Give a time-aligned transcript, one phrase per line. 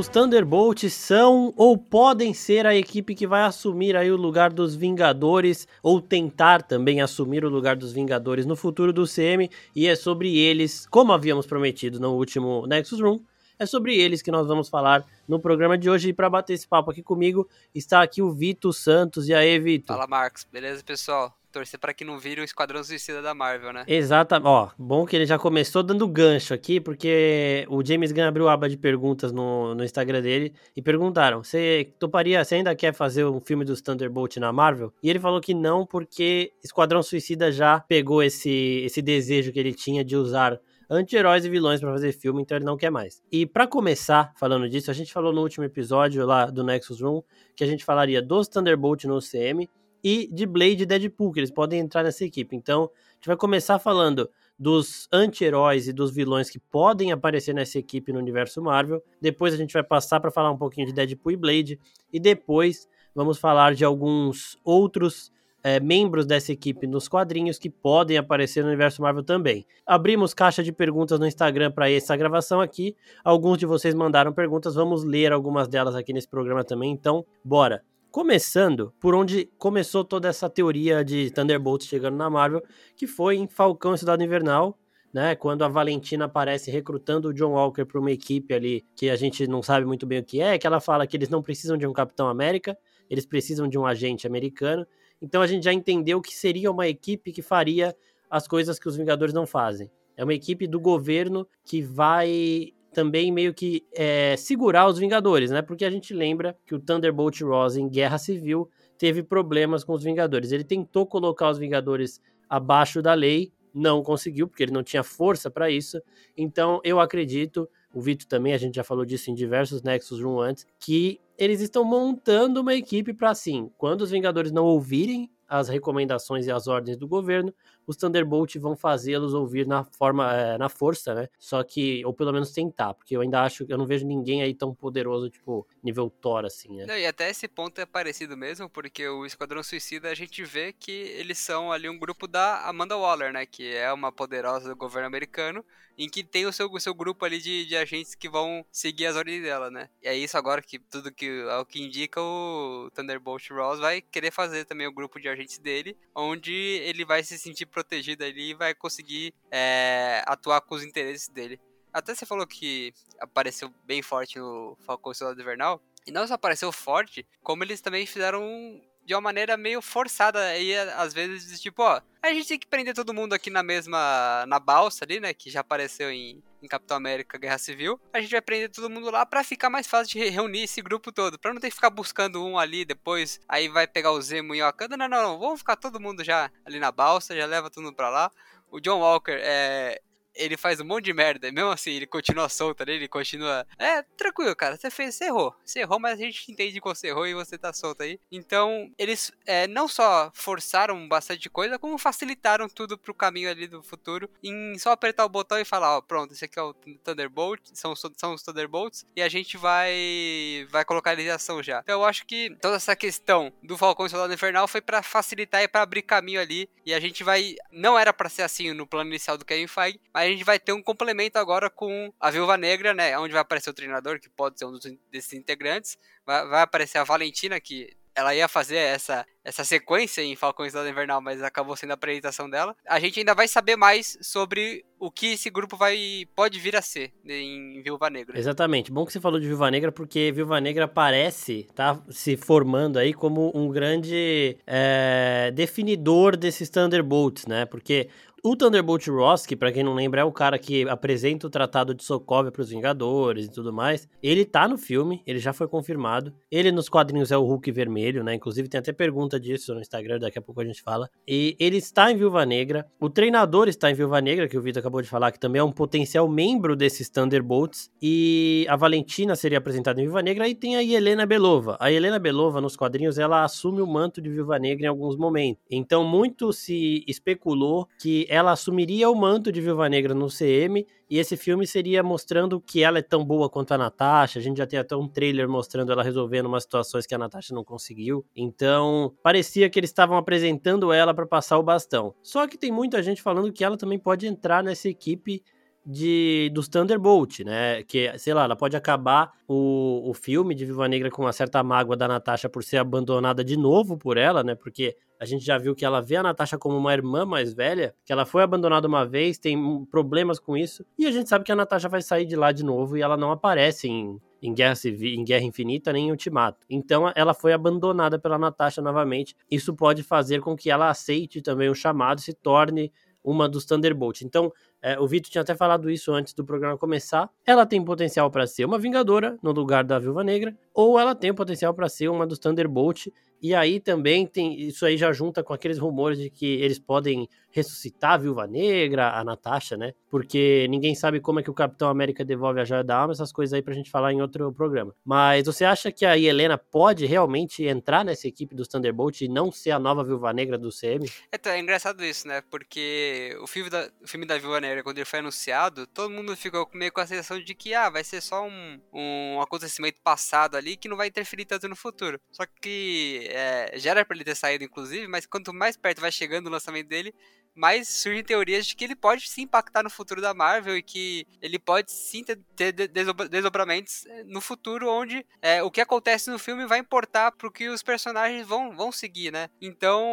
[0.00, 4.74] os Thunderbolts são ou podem ser a equipe que vai assumir aí o lugar dos
[4.74, 9.94] Vingadores ou tentar também assumir o lugar dos Vingadores no futuro do CM e é
[9.94, 13.20] sobre eles, como havíamos prometido no último Nexus Room,
[13.58, 16.08] é sobre eles que nós vamos falar no programa de hoje.
[16.08, 19.28] E para bater esse papo aqui comigo está aqui o Vitor Santos.
[19.28, 19.96] E aí, Vitor?
[19.96, 20.46] Fala, Marcos.
[20.50, 21.38] Beleza, pessoal?
[21.50, 23.84] Torcer para que não vire o Esquadrão Suicida da Marvel, né?
[23.86, 24.36] Exato.
[24.44, 28.68] Ó, bom que ele já começou dando gancho aqui, porque o James Gunn abriu aba
[28.68, 33.40] de perguntas no, no Instagram dele e perguntaram: você toparia, você ainda quer fazer um
[33.40, 34.92] filme dos Thunderbolt na Marvel?
[35.02, 39.74] E ele falou que não, porque Esquadrão Suicida já pegou esse, esse desejo que ele
[39.74, 40.60] tinha de usar
[40.90, 43.22] anti-heróis e vilões para fazer filme, então ele não quer mais.
[43.30, 47.22] E para começar falando disso, a gente falou no último episódio lá do Nexus Room
[47.54, 49.68] que a gente falaria dos Thunderbolt no CM
[50.02, 52.54] e de Blade e Deadpool, que eles podem entrar nessa equipe.
[52.56, 57.78] Então, a gente vai começar falando dos anti-heróis e dos vilões que podem aparecer nessa
[57.78, 59.02] equipe no universo Marvel.
[59.20, 61.80] Depois a gente vai passar para falar um pouquinho de Deadpool e Blade.
[62.12, 68.18] E depois vamos falar de alguns outros é, membros dessa equipe nos quadrinhos que podem
[68.18, 69.66] aparecer no universo Marvel também.
[69.86, 72.94] Abrimos caixa de perguntas no Instagram para essa gravação aqui.
[73.24, 76.90] Alguns de vocês mandaram perguntas, vamos ler algumas delas aqui nesse programa também.
[76.90, 77.82] Então, bora!
[78.10, 82.60] Começando por onde começou toda essa teoria de Thunderbolts chegando na Marvel,
[82.96, 84.76] que foi em Falcão e Cidade Invernal,
[85.12, 85.36] né?
[85.36, 89.46] Quando a Valentina aparece recrutando o John Walker para uma equipe ali que a gente
[89.46, 91.86] não sabe muito bem o que é, que ela fala que eles não precisam de
[91.86, 92.76] um Capitão América,
[93.08, 94.84] eles precisam de um agente americano.
[95.22, 97.94] Então a gente já entendeu que seria uma equipe que faria
[98.28, 99.88] as coisas que os Vingadores não fazem.
[100.16, 105.62] É uma equipe do governo que vai também meio que é, segurar os Vingadores, né?
[105.62, 110.02] Porque a gente lembra que o Thunderbolt Ross em Guerra Civil teve problemas com os
[110.02, 110.52] Vingadores.
[110.52, 115.50] Ele tentou colocar os Vingadores abaixo da lei, não conseguiu, porque ele não tinha força
[115.50, 116.02] para isso.
[116.36, 120.40] Então eu acredito, o Vitor também, a gente já falou disso em diversos Nexus Room
[120.40, 125.68] antes, que eles estão montando uma equipe para assim, quando os Vingadores não ouvirem as
[125.68, 127.52] recomendações e as ordens do governo,
[127.86, 131.28] os Thunderbolt vão fazê-los ouvir na forma, é, na força, né?
[131.38, 134.42] Só que, ou pelo menos tentar, porque eu ainda acho que eu não vejo ninguém
[134.42, 136.86] aí tão poderoso, tipo, nível Thor, assim, né?
[136.86, 140.72] Não, e até esse ponto é parecido mesmo, porque o Esquadrão Suicida a gente vê
[140.72, 143.46] que eles são ali um grupo da Amanda Waller, né?
[143.46, 145.64] Que é uma poderosa do governo americano,
[146.00, 149.06] em que tem o seu, o seu grupo ali de, de agentes que vão seguir
[149.06, 149.90] as ordens dela, né?
[150.02, 154.30] E é isso agora que tudo que, ao que indica o Thunderbolt Ross vai querer
[154.30, 158.54] fazer também o grupo de agentes dele, onde ele vai se sentir protegido ali e
[158.54, 161.60] vai conseguir é, atuar com os interesses dele.
[161.92, 165.80] Até você falou que apareceu bem forte no Falcão Soldado Invernal.
[166.06, 170.76] E não só apareceu forte, como eles também fizeram de uma maneira meio forçada aí,
[170.76, 174.60] às vezes, tipo, ó, a gente tem que prender todo mundo aqui na mesma, na
[174.60, 178.40] balsa ali, né, que já apareceu em, em Capitão América Guerra Civil, a gente vai
[178.40, 181.60] prender todo mundo lá para ficar mais fácil de reunir esse grupo todo, para não
[181.60, 184.96] ter que ficar buscando um ali depois, aí vai pegar o Zemo e o Wakanda,
[184.96, 187.96] não, não, não, vamos ficar todo mundo já ali na balsa, já leva todo mundo
[187.96, 188.30] pra lá.
[188.70, 190.00] O John Walker é,
[190.34, 193.66] ele faz um monte de merda, e mesmo assim ele continua solto ali, ele continua.
[193.78, 195.54] É, tranquilo, cara, você fez, você errou.
[195.64, 198.18] Você errou, mas a gente entende que você errou e você tá solto aí.
[198.30, 203.82] Então, eles é, não só forçaram bastante coisa, como facilitaram tudo pro caminho ali do
[203.82, 207.60] futuro, em só apertar o botão e falar: ó, pronto, esse aqui é o Thunderbolt,
[207.72, 211.80] são, são os Thunderbolts, e a gente vai vai colocar eles em ação já.
[211.80, 215.62] Então, eu acho que toda essa questão do Falcão e Soldado Infernal foi para facilitar
[215.62, 217.56] e para abrir caminho ali, e a gente vai.
[217.72, 220.58] Não era para ser assim no plano inicial do Kevin Feige, mas a gente vai
[220.58, 223.18] ter um complemento agora com a Viúva Negra, né?
[223.18, 225.98] Onde vai aparecer o treinador, que pode ser um dos, desses integrantes.
[226.26, 230.68] Vai, vai aparecer a Valentina, que ela ia fazer essa, essa sequência em Falcão e
[230.68, 232.76] Invernal, mas acabou sendo a apresentação dela.
[232.86, 236.82] A gente ainda vai saber mais sobre o que esse grupo vai pode vir a
[236.82, 238.38] ser em Viúva Negra.
[238.38, 238.92] Exatamente.
[238.92, 243.14] Bom que você falou de Viúva Negra, porque Viúva Negra parece tá se formando aí
[243.14, 247.64] como um grande é, definidor desses Thunderbolts, né?
[247.64, 248.08] Porque
[248.42, 251.94] o Thunderbolt Ross, que pra quem não lembra é o cara que apresenta o Tratado
[251.94, 256.34] de Sokovia pros Vingadores e tudo mais, ele tá no filme, ele já foi confirmado.
[256.50, 258.34] Ele nos quadrinhos é o Hulk vermelho, né?
[258.34, 261.08] Inclusive tem até pergunta disso no Instagram, daqui a pouco a gente fala.
[261.26, 262.86] E ele está em Viúva Negra.
[263.00, 265.64] O treinador está em Viúva Negra, que o Vitor acabou de falar, que também é
[265.64, 267.90] um potencial membro desses Thunderbolts.
[268.00, 270.48] E a Valentina seria apresentada em Viúva Negra.
[270.48, 271.76] E tem a Helena Belova.
[271.80, 275.62] A Helena Belova, nos quadrinhos, ela assume o manto de Viúva Negra em alguns momentos.
[275.70, 281.18] Então, muito se especulou que ela assumiria o manto de Viúva Negra no CM e
[281.18, 284.38] esse filme seria mostrando que ela é tão boa quanto a Natasha.
[284.38, 287.52] A gente já tem até um trailer mostrando ela resolvendo umas situações que a Natasha
[287.52, 288.24] não conseguiu.
[288.36, 292.14] Então, parecia que eles estavam apresentando ela para passar o bastão.
[292.22, 295.42] Só que tem muita gente falando que ela também pode entrar nessa equipe
[295.84, 297.82] de dos Thunderbolt, né?
[297.84, 301.62] Que, sei lá, ela pode acabar o, o filme de Viva Negra com uma certa
[301.62, 304.54] mágoa da Natasha por ser abandonada de novo por ela, né?
[304.54, 307.94] Porque a gente já viu que ela vê a Natasha como uma irmã mais velha,
[308.04, 311.52] que ela foi abandonada uma vez, tem problemas com isso, e a gente sabe que
[311.52, 314.74] a Natasha vai sair de lá de novo e ela não aparece em, em Guerra
[314.74, 316.66] Civil, em Guerra Infinita, nem em Ultimato.
[316.70, 319.36] Então ela foi abandonada pela Natasha novamente.
[319.50, 322.90] Isso pode fazer com que ela aceite também o chamado e se torne
[323.22, 324.22] uma dos Thunderbolt.
[324.22, 327.28] Então, é, o Vitor tinha até falado isso antes do programa começar.
[327.46, 331.34] Ela tem potencial para ser uma Vingadora no lugar da Viúva Negra, ou ela tem
[331.34, 333.08] potencial para ser uma dos Thunderbolt
[333.42, 334.60] e aí também tem.
[334.60, 339.18] Isso aí já junta com aqueles rumores de que eles podem ressuscitar a Viúva Negra,
[339.18, 339.92] a Natasha, né?
[340.08, 343.32] Porque ninguém sabe como é que o Capitão América devolve a joia da alma, essas
[343.32, 344.94] coisas aí pra gente falar em outro programa.
[345.04, 349.50] Mas você acha que a Helena pode realmente entrar nessa equipe dos Thunderbolt e não
[349.50, 351.10] ser a nova Viúva Negra do CM?
[351.32, 352.42] É, é engraçado isso, né?
[352.50, 356.36] Porque o filme da, o filme da Viúva Negra, quando ele foi anunciado, todo mundo
[356.36, 360.56] ficou meio com a sensação de que, ah, vai ser só um, um acontecimento passado
[360.56, 362.20] ali que não vai interferir tanto no futuro.
[362.30, 366.12] Só que é, já era pra ele ter saído, inclusive, mas quanto mais perto vai
[366.12, 367.14] chegando o lançamento dele,
[367.54, 371.26] mais surgem teorias de que ele pode se impactar no futuro da Marvel e que
[371.42, 376.66] ele pode sim ter, desdobramentos eh, no futuro onde é, o que acontece no filme
[376.66, 379.48] vai importar pro que os personagens vão, vão seguir, né?
[379.60, 380.04] Então,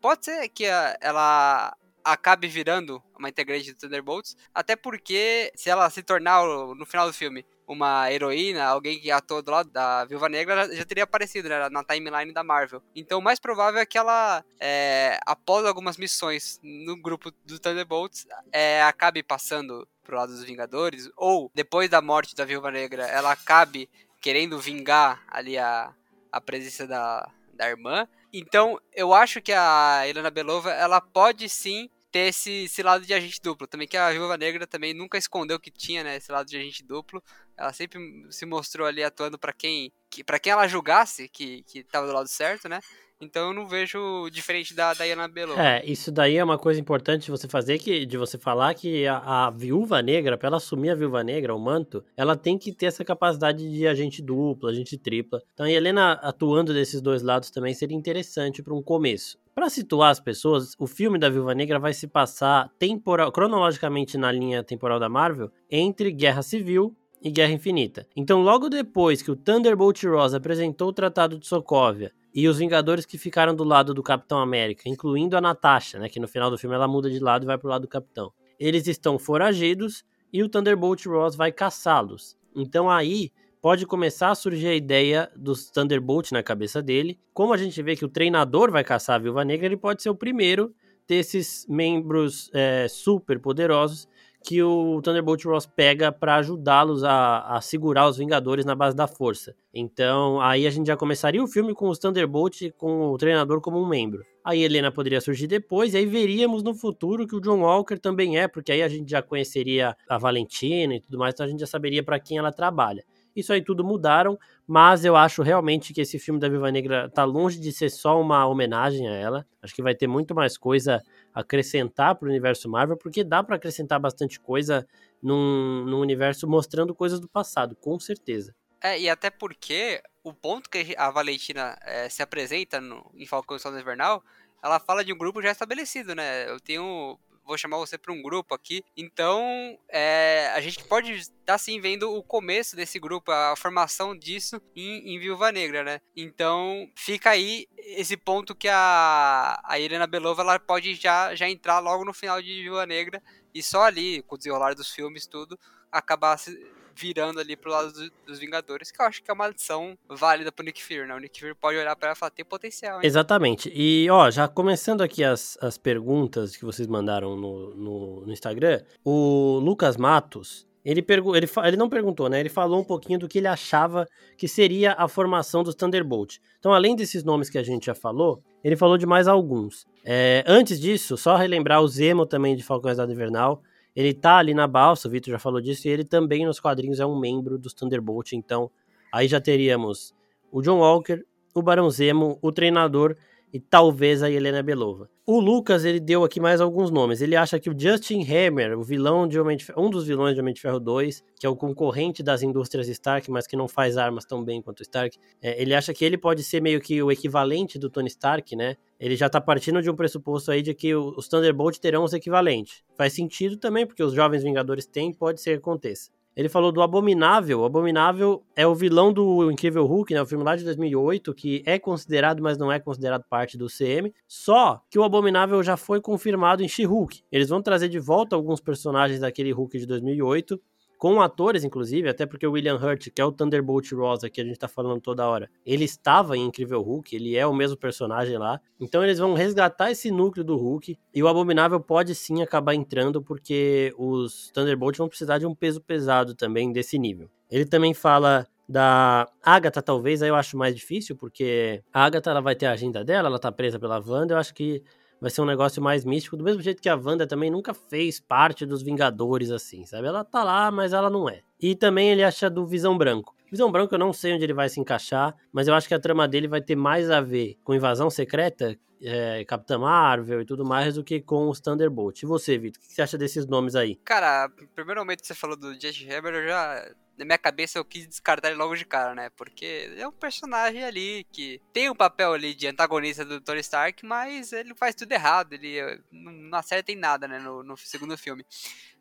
[0.00, 5.88] pode ser que a, ela acabe virando uma integrante do Thunderbolts, até porque se ela
[5.90, 10.28] se tornar no final do filme uma heroína, alguém que atua do lado da Viúva
[10.28, 12.82] Negra, já teria aparecido né, na timeline da Marvel.
[12.94, 18.26] Então o mais provável é que ela, é, após algumas missões no grupo do Thunderbolts,
[18.52, 23.32] é, acabe passando pro lado dos Vingadores, ou depois da morte da Viúva Negra, ela
[23.32, 23.88] acabe
[24.20, 25.94] querendo vingar ali a,
[26.30, 28.06] a presença da, da irmã.
[28.32, 33.14] Então, eu acho que a Helena Belova, ela pode sim ter esse, esse lado de
[33.14, 33.66] agente duplo.
[33.66, 36.84] Também que a Viúva Negra também nunca escondeu que tinha, né, esse lado de agente
[36.84, 37.22] duplo.
[37.56, 37.98] Ela sempre
[38.30, 42.12] se mostrou ali atuando para quem, que, para quem ela julgasse que que tava do
[42.12, 42.80] lado certo, né?
[43.22, 45.62] Então eu não vejo diferente da Diana Belova.
[45.62, 49.06] É, isso daí é uma coisa importante de você fazer, que, de você falar que
[49.06, 52.72] a, a viúva negra, para ela assumir a viúva negra, o manto, ela tem que
[52.72, 55.40] ter essa capacidade de agente dupla, agente tripla.
[55.54, 59.38] Então a Helena atuando desses dois lados também seria interessante para um começo.
[59.54, 64.32] Para situar as pessoas, o filme da Viúva Negra vai se passar temporal, cronologicamente na
[64.32, 68.06] linha temporal da Marvel entre Guerra Civil e Guerra Infinita.
[68.16, 73.04] Então, logo depois que o Thunderbolt Ross apresentou o Tratado de Sokovia e os Vingadores
[73.04, 76.56] que ficaram do lado do Capitão América, incluindo a Natasha, né, que no final do
[76.56, 78.32] filme ela muda de lado e vai pro lado do Capitão.
[78.58, 80.02] Eles estão foragidos
[80.32, 82.38] e o Thunderbolt Ross vai caçá-los.
[82.56, 83.30] Então aí
[83.62, 87.18] pode começar a surgir a ideia dos Thunderbolt na cabeça dele.
[87.32, 90.10] Como a gente vê que o treinador vai caçar a Viúva Negra, ele pode ser
[90.10, 90.74] o primeiro
[91.06, 94.08] desses membros é, super poderosos
[94.44, 99.06] que o Thunderbolt Ross pega para ajudá-los a, a, segurar os Vingadores na base da
[99.06, 99.54] força.
[99.72, 103.80] Então, aí a gente já começaria o filme com os Thunderbolt com o treinador como
[103.80, 104.24] um membro.
[104.44, 108.36] Aí Helena poderia surgir depois, e aí veríamos no futuro que o John Walker também
[108.36, 111.60] é, porque aí a gente já conheceria a Valentina e tudo mais, então a gente
[111.60, 113.04] já saberia para quem ela trabalha.
[113.34, 117.24] Isso aí tudo mudaram, mas eu acho realmente que esse filme da Viva Negra tá
[117.24, 119.46] longe de ser só uma homenagem a ela.
[119.62, 121.02] Acho que vai ter muito mais coisa
[121.34, 124.86] a acrescentar pro universo Marvel, porque dá para acrescentar bastante coisa
[125.22, 128.54] num, num universo mostrando coisas do passado, com certeza.
[128.82, 133.58] É, e até porque o ponto que a Valentina é, se apresenta no, em Falcão
[133.58, 134.22] Soldado Invernal,
[134.62, 136.48] ela fala de um grupo já estabelecido, né?
[136.50, 137.18] Eu tenho
[137.52, 138.82] vou chamar você para um grupo aqui.
[138.96, 144.16] Então, é, a gente pode estar tá, sim vendo o começo desse grupo, a formação
[144.16, 146.00] disso em, em Viúva Negra, né?
[146.16, 151.78] Então, fica aí esse ponto que a, a Irena Belova ela pode já, já entrar
[151.78, 153.22] logo no final de Viúva Negra
[153.54, 155.58] e só ali, com o desenrolar dos filmes, tudo,
[155.90, 156.58] acabar se
[156.94, 160.50] virando ali pro lado do, dos Vingadores, que eu acho que é uma adição válida
[160.52, 161.14] pro Nick Fury, né?
[161.14, 163.06] O Nick Fury pode olhar para ela e falar, tem potencial, hein?
[163.06, 163.70] Exatamente.
[163.74, 168.82] E, ó, já começando aqui as, as perguntas que vocês mandaram no, no, no Instagram,
[169.04, 172.40] o Lucas Matos, ele, ele, ele não perguntou, né?
[172.40, 176.38] Ele falou um pouquinho do que ele achava que seria a formação dos Thunderbolt.
[176.58, 179.86] Então, além desses nomes que a gente já falou, ele falou de mais alguns.
[180.04, 183.62] É, antes disso, só relembrar o Zemo também de Falcões da Invernal.
[183.94, 187.00] Ele tá ali na balsa, o Victor já falou disso, e ele também nos quadrinhos
[187.00, 188.70] é um membro dos Thunderbolt, então
[189.12, 190.14] aí já teríamos
[190.50, 191.22] o John Walker,
[191.54, 193.16] o Barão Zemo, o treinador
[193.52, 195.10] e talvez a Helena Belova.
[195.24, 197.20] O Lucas, ele deu aqui mais alguns nomes.
[197.20, 200.34] Ele acha que o Justin Hammer, o vilão de Homem de Ferro, um dos vilões
[200.34, 203.68] de Homem de Ferro 2, que é o concorrente das indústrias Stark, mas que não
[203.68, 206.80] faz armas tão bem quanto o Stark, é, ele acha que ele pode ser meio
[206.80, 208.74] que o equivalente do Tony Stark, né?
[208.98, 212.82] Ele já tá partindo de um pressuposto aí de que os Thunderbolt terão os equivalentes.
[212.96, 216.10] Faz sentido também, porque os Jovens Vingadores têm, pode ser que aconteça.
[216.36, 217.60] Ele falou do Abominável.
[217.60, 220.22] O Abominável é o vilão do Incrível Hulk, né?
[220.22, 224.12] O filme lá de 2008, que é considerado, mas não é considerado parte do CM.
[224.26, 227.22] Só que o Abominável já foi confirmado em She-Hulk.
[227.30, 230.60] Eles vão trazer de volta alguns personagens daquele Hulk de 2008
[231.02, 234.44] com atores, inclusive, até porque o William Hurt, que é o Thunderbolt Rosa que a
[234.44, 238.38] gente tá falando toda hora, ele estava em Incrível Hulk, ele é o mesmo personagem
[238.38, 238.60] lá.
[238.78, 243.20] Então eles vão resgatar esse núcleo do Hulk e o Abominável pode sim acabar entrando
[243.20, 247.28] porque os Thunderbolts vão precisar de um peso pesado também desse nível.
[247.50, 252.40] Ele também fala da Agatha, talvez, aí eu acho mais difícil, porque a Agatha ela
[252.40, 254.84] vai ter a agenda dela, ela tá presa pela Wanda, eu acho que
[255.22, 258.18] vai ser um negócio mais místico, do mesmo jeito que a Wanda também nunca fez
[258.18, 260.08] parte dos Vingadores, assim, sabe?
[260.08, 261.42] Ela tá lá, mas ela não é.
[261.60, 263.32] E também ele acha do Visão Branco.
[263.48, 266.00] Visão Branco eu não sei onde ele vai se encaixar, mas eu acho que a
[266.00, 270.64] trama dele vai ter mais a ver com Invasão Secreta, é, Capitã Marvel e tudo
[270.64, 272.20] mais, do que com os Thunderbolt.
[272.20, 273.94] E você, Vitor, o que você acha desses nomes aí?
[274.04, 278.48] Cara, primeiramente você falou do Jet Hammer, eu já na minha cabeça eu quis descartar
[278.48, 279.30] ele logo de cara, né?
[279.30, 284.04] Porque é um personagem ali que tem um papel ali de antagonista do Tony Stark,
[284.04, 287.38] mas ele faz tudo errado, ele eh, não acerta em nada, né?
[287.38, 288.44] No, no segundo filme.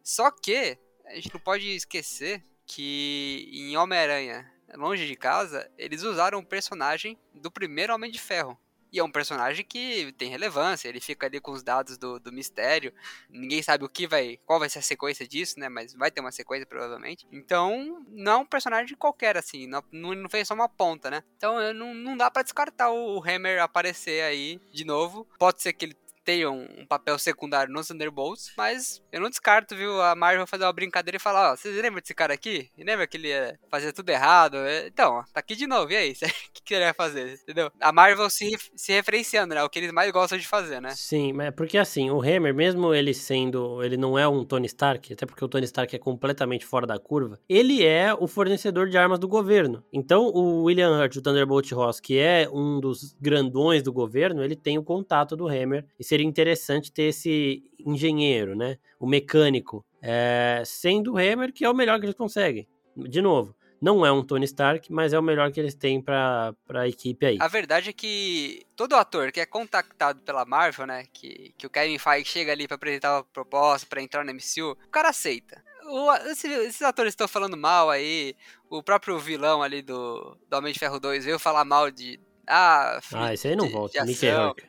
[0.04, 6.40] Só que a gente não pode esquecer que em Homem-Aranha, longe de casa, eles usaram
[6.40, 8.58] o personagem do primeiro Homem de Ferro.
[8.92, 12.32] E é um personagem que tem relevância, ele fica ali com os dados do, do
[12.32, 12.94] mistério.
[13.30, 14.40] Ninguém sabe o que vai.
[14.46, 15.70] qual vai ser a sequência disso, né?
[15.70, 17.26] Mas vai ter uma sequência, provavelmente.
[17.32, 19.68] Então, não é um personagem qualquer, assim.
[19.68, 21.24] Não, não fez só uma ponta, né?
[21.38, 25.28] Então não, não dá para descartar o, o Hammer aparecer aí de novo.
[25.40, 30.02] Pode ser que ele tenham um papel secundário nos Thunderbolts, mas eu não descarto, viu?
[30.02, 32.70] A Marvel fazer uma brincadeira e falar, ó, vocês lembram desse cara aqui?
[32.78, 34.58] Lembra que ele ia fazer tudo errado?
[34.58, 36.14] É, então, ó, tá aqui de novo, e aí?
[36.52, 37.40] O que, que ele vai fazer?
[37.42, 37.72] Entendeu?
[37.80, 39.64] A Marvel se, se referenciando, né?
[39.64, 40.94] O que eles mais gostam de fazer, né?
[40.96, 44.66] Sim, mas é porque assim, o Hammer, mesmo ele sendo, ele não é um Tony
[44.68, 48.90] Stark, até porque o Tony Stark é completamente fora da curva, ele é o fornecedor
[48.90, 49.84] de armas do governo.
[49.94, 54.56] Então, o William Hurt, o Thunderbolt Ross, que é um dos grandões do governo, ele
[54.56, 58.78] tem o contato do Hammer e seria interessante ter esse engenheiro, né?
[59.00, 62.68] O mecânico, é, sendo o Hammer, que é o melhor que eles conseguem.
[62.98, 66.54] De novo, não é um Tony Stark, mas é o melhor que eles têm pra,
[66.68, 67.38] pra equipe aí.
[67.40, 71.70] A verdade é que todo ator que é contactado pela Marvel, né, que, que o
[71.70, 75.64] Kevin Feige chega ali para apresentar uma proposta para entrar no MCU, o cara aceita.
[75.86, 78.36] O, esses, esses atores estão falando mal aí,
[78.70, 83.00] o próprio vilão ali do, do Homem de Ferro 2 veio falar mal de, ah,
[83.14, 83.98] ah, esse aí não volta.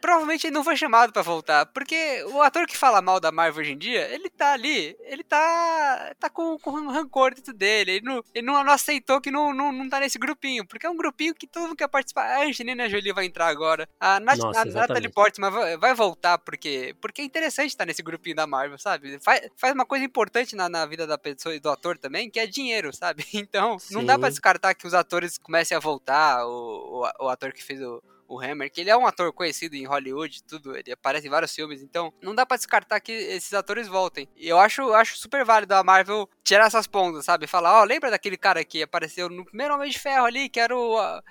[0.00, 3.62] Provavelmente ele não foi chamado para voltar, porque o ator que fala mal da Marvel
[3.62, 8.04] hoje em dia, ele tá ali, ele tá tá com, com rancor dentro dele, ele
[8.04, 10.96] não, ele não, não aceitou que não, não, não tá nesse grupinho, porque é um
[10.96, 12.38] grupinho que todo mundo quer participar.
[12.38, 16.38] A Angelina Jolie vai entrar agora, a, Nat, Nossa, a Natalie Portman vai, vai, voltar,
[16.38, 19.18] porque, porque é interessante estar nesse grupinho da Marvel, sabe?
[19.20, 22.38] Faz, faz uma coisa importante na, na vida da pessoa e do ator também, que
[22.38, 23.24] é dinheiro, sabe?
[23.52, 23.94] Então, Sim.
[23.94, 27.61] não dá para descartar que os atores comecem a voltar, o, o, o ator que
[27.62, 31.26] fez o, o Hammer, que ele é um ator conhecido em Hollywood, tudo, ele aparece
[31.26, 34.28] em vários filmes, então não dá para descartar que esses atores voltem.
[34.36, 37.46] E eu acho, acho super válido a Marvel tirar essas pontas, sabe?
[37.46, 40.60] Falar, ó, oh, lembra daquele cara que apareceu no primeiro Homem de Ferro ali, que
[40.60, 40.98] era o.
[40.98, 41.22] Uh,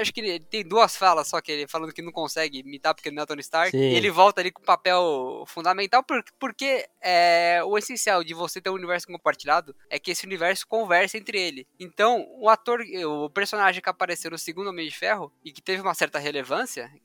[0.00, 3.08] acho que ele tem duas falas só que ele falando que não consegue imitar porque
[3.08, 3.70] ele não é Tony Stark.
[3.70, 3.78] Sim.
[3.78, 8.60] E ele volta ali com um papel fundamental, porque, porque é, o essencial de você
[8.60, 11.66] ter um universo compartilhado é que esse universo converse entre ele.
[11.78, 15.82] Então, o ator, o personagem que apareceu no segundo Homem de Ferro e que teve
[15.82, 16.41] uma certa relevância,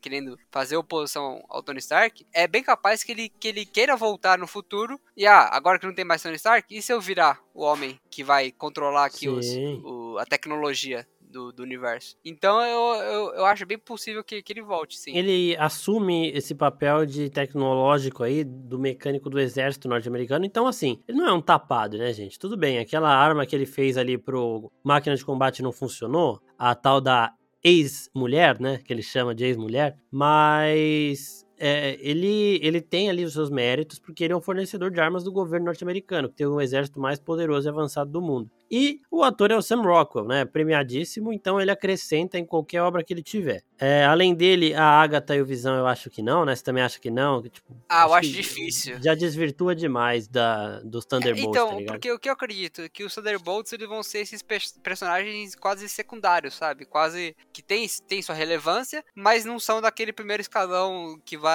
[0.02, 4.38] querendo fazer oposição ao Tony Stark, é bem capaz que ele, que ele queira voltar
[4.38, 7.42] no futuro e, ah, agora que não tem mais Tony Stark, e se eu virar
[7.54, 9.46] o homem que vai controlar aqui os,
[9.84, 12.16] o, a tecnologia do, do, universo.
[12.24, 15.16] Então eu, eu, eu, acho bem possível que, que ele volte, sim.
[15.16, 20.46] Ele assume esse papel de tecnológico aí, do mecânico do exército norte-americano.
[20.46, 22.40] Então, assim, ele não é um tapado, né, gente?
[22.40, 26.74] Tudo bem, aquela arma que ele fez ali pro máquina de combate não funcionou, a
[26.74, 27.34] tal da
[27.64, 28.80] ex-mulher, né?
[28.80, 34.24] Que ele chama de ex-mulher, mas é, ele, ele tem ali os seus méritos porque
[34.24, 37.68] ele é um fornecedor de armas do governo norte-americano, que tem o exército mais poderoso
[37.68, 38.50] e avançado do mundo.
[38.70, 40.44] E o ator é o Sam Rockwell, né?
[40.44, 43.64] Premiadíssimo, então ele acrescenta em qualquer obra que ele tiver.
[43.80, 46.54] É, além dele, a Agatha e o Visão eu acho que não, né?
[46.54, 47.42] Você também acha que não?
[47.44, 49.02] Tipo, ah, acho eu acho difícil.
[49.02, 52.90] Já desvirtua demais da, dos Thunderbolts, é, Então, tá porque o que eu acredito é
[52.90, 54.44] que os Thunderbolts eles vão ser esses
[54.84, 56.86] personagens quase secundários, sabe?
[56.86, 61.47] Quase que tem, tem sua relevância, mas não são daquele primeiro escalão que vai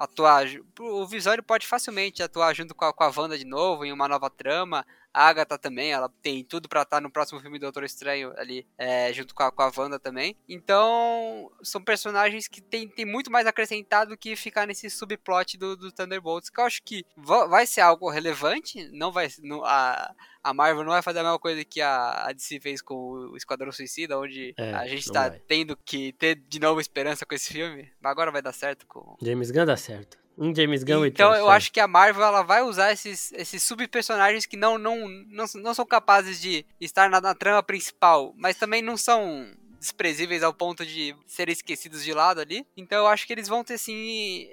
[0.00, 0.46] atuar.
[0.78, 4.08] O Visório pode facilmente atuar junto com a, com a Wanda de novo em uma
[4.08, 4.86] nova trama.
[5.12, 8.32] A Agatha também, ela tem tudo para estar tá no próximo filme do Doutor Estranho
[8.36, 10.36] ali, é, junto com a, com a Wanda também.
[10.48, 15.92] Então, são personagens que tem, tem muito mais acrescentado que ficar nesse subplot do, do
[15.92, 19.28] Thunderbolts, que eu acho que vai ser algo relevante, não vai...
[19.42, 22.82] Não, a, a Marvel não vai fazer a mesma coisa que a, a DC fez
[22.82, 25.38] com o Esquadrão Suicida, onde é, a gente tá vai.
[25.46, 27.90] tendo que ter de novo esperança com esse filme.
[28.00, 29.16] Mas agora vai dar certo com.
[29.22, 30.18] James Gunn dá certo.
[30.38, 34.46] Um James Gunn Então eu acho que a Marvel ela vai usar esses, esses sub-personagens
[34.46, 38.80] que não, não, não, não são capazes de estar na, na trama principal, mas também
[38.80, 39.46] não são
[39.80, 42.66] desprezíveis ao ponto de serem esquecidos de lado ali.
[42.76, 44.46] Então eu acho que eles vão ter, sim,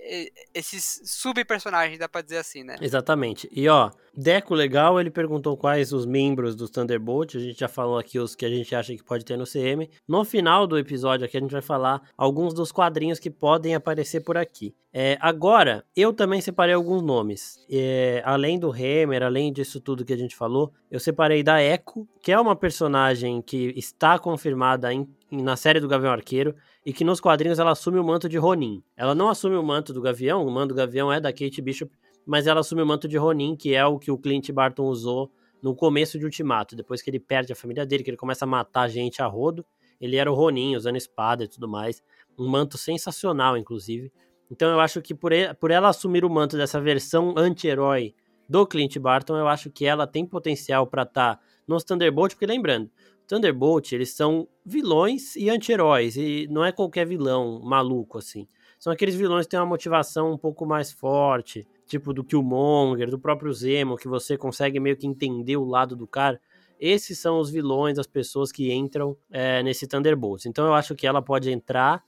[0.53, 2.77] esses sub-personagens, dá pra dizer assim, né?
[2.81, 3.47] Exatamente.
[3.51, 7.35] E ó, Deco legal, ele perguntou quais os membros dos Thunderbolt.
[7.35, 9.87] A gente já falou aqui os que a gente acha que pode ter no CM.
[10.07, 14.21] No final do episódio aqui, a gente vai falar alguns dos quadrinhos que podem aparecer
[14.21, 14.73] por aqui.
[14.91, 17.63] É, agora, eu também separei alguns nomes.
[17.69, 22.07] É, além do Hammer, além disso tudo que a gente falou, eu separei da Echo,
[22.19, 26.55] que é uma personagem que está confirmada em, na série do Gavião Arqueiro
[26.85, 28.81] e que nos quadrinhos ela assume o manto de Ronin.
[28.95, 31.93] Ela não assume o manto do Gavião, o manto do Gavião é da Kate Bishop,
[32.25, 35.31] mas ela assume o manto de Ronin, que é o que o Clint Barton usou
[35.61, 38.47] no começo de Ultimato, depois que ele perde a família dele, que ele começa a
[38.47, 39.65] matar gente a rodo.
[39.99, 42.03] Ele era o Ronin, usando espada e tudo mais.
[42.37, 44.11] Um manto sensacional, inclusive.
[44.51, 48.13] Então eu acho que por, ele, por ela assumir o manto dessa versão anti-herói
[48.47, 52.45] do Clint Barton, eu acho que ela tem potencial para estar tá nos Thunderbolt, porque
[52.45, 52.89] lembrando,
[53.27, 58.47] Thunderbolt, eles são vilões e anti-heróis, e não é qualquer vilão maluco assim.
[58.79, 63.19] São aqueles vilões que têm uma motivação um pouco mais forte, tipo do Killmonger, do
[63.19, 66.39] próprio Zemo, que você consegue meio que entender o lado do cara.
[66.79, 70.45] Esses são os vilões, as pessoas que entram é, nesse Thunderbolts.
[70.45, 72.03] Então eu acho que ela pode entrar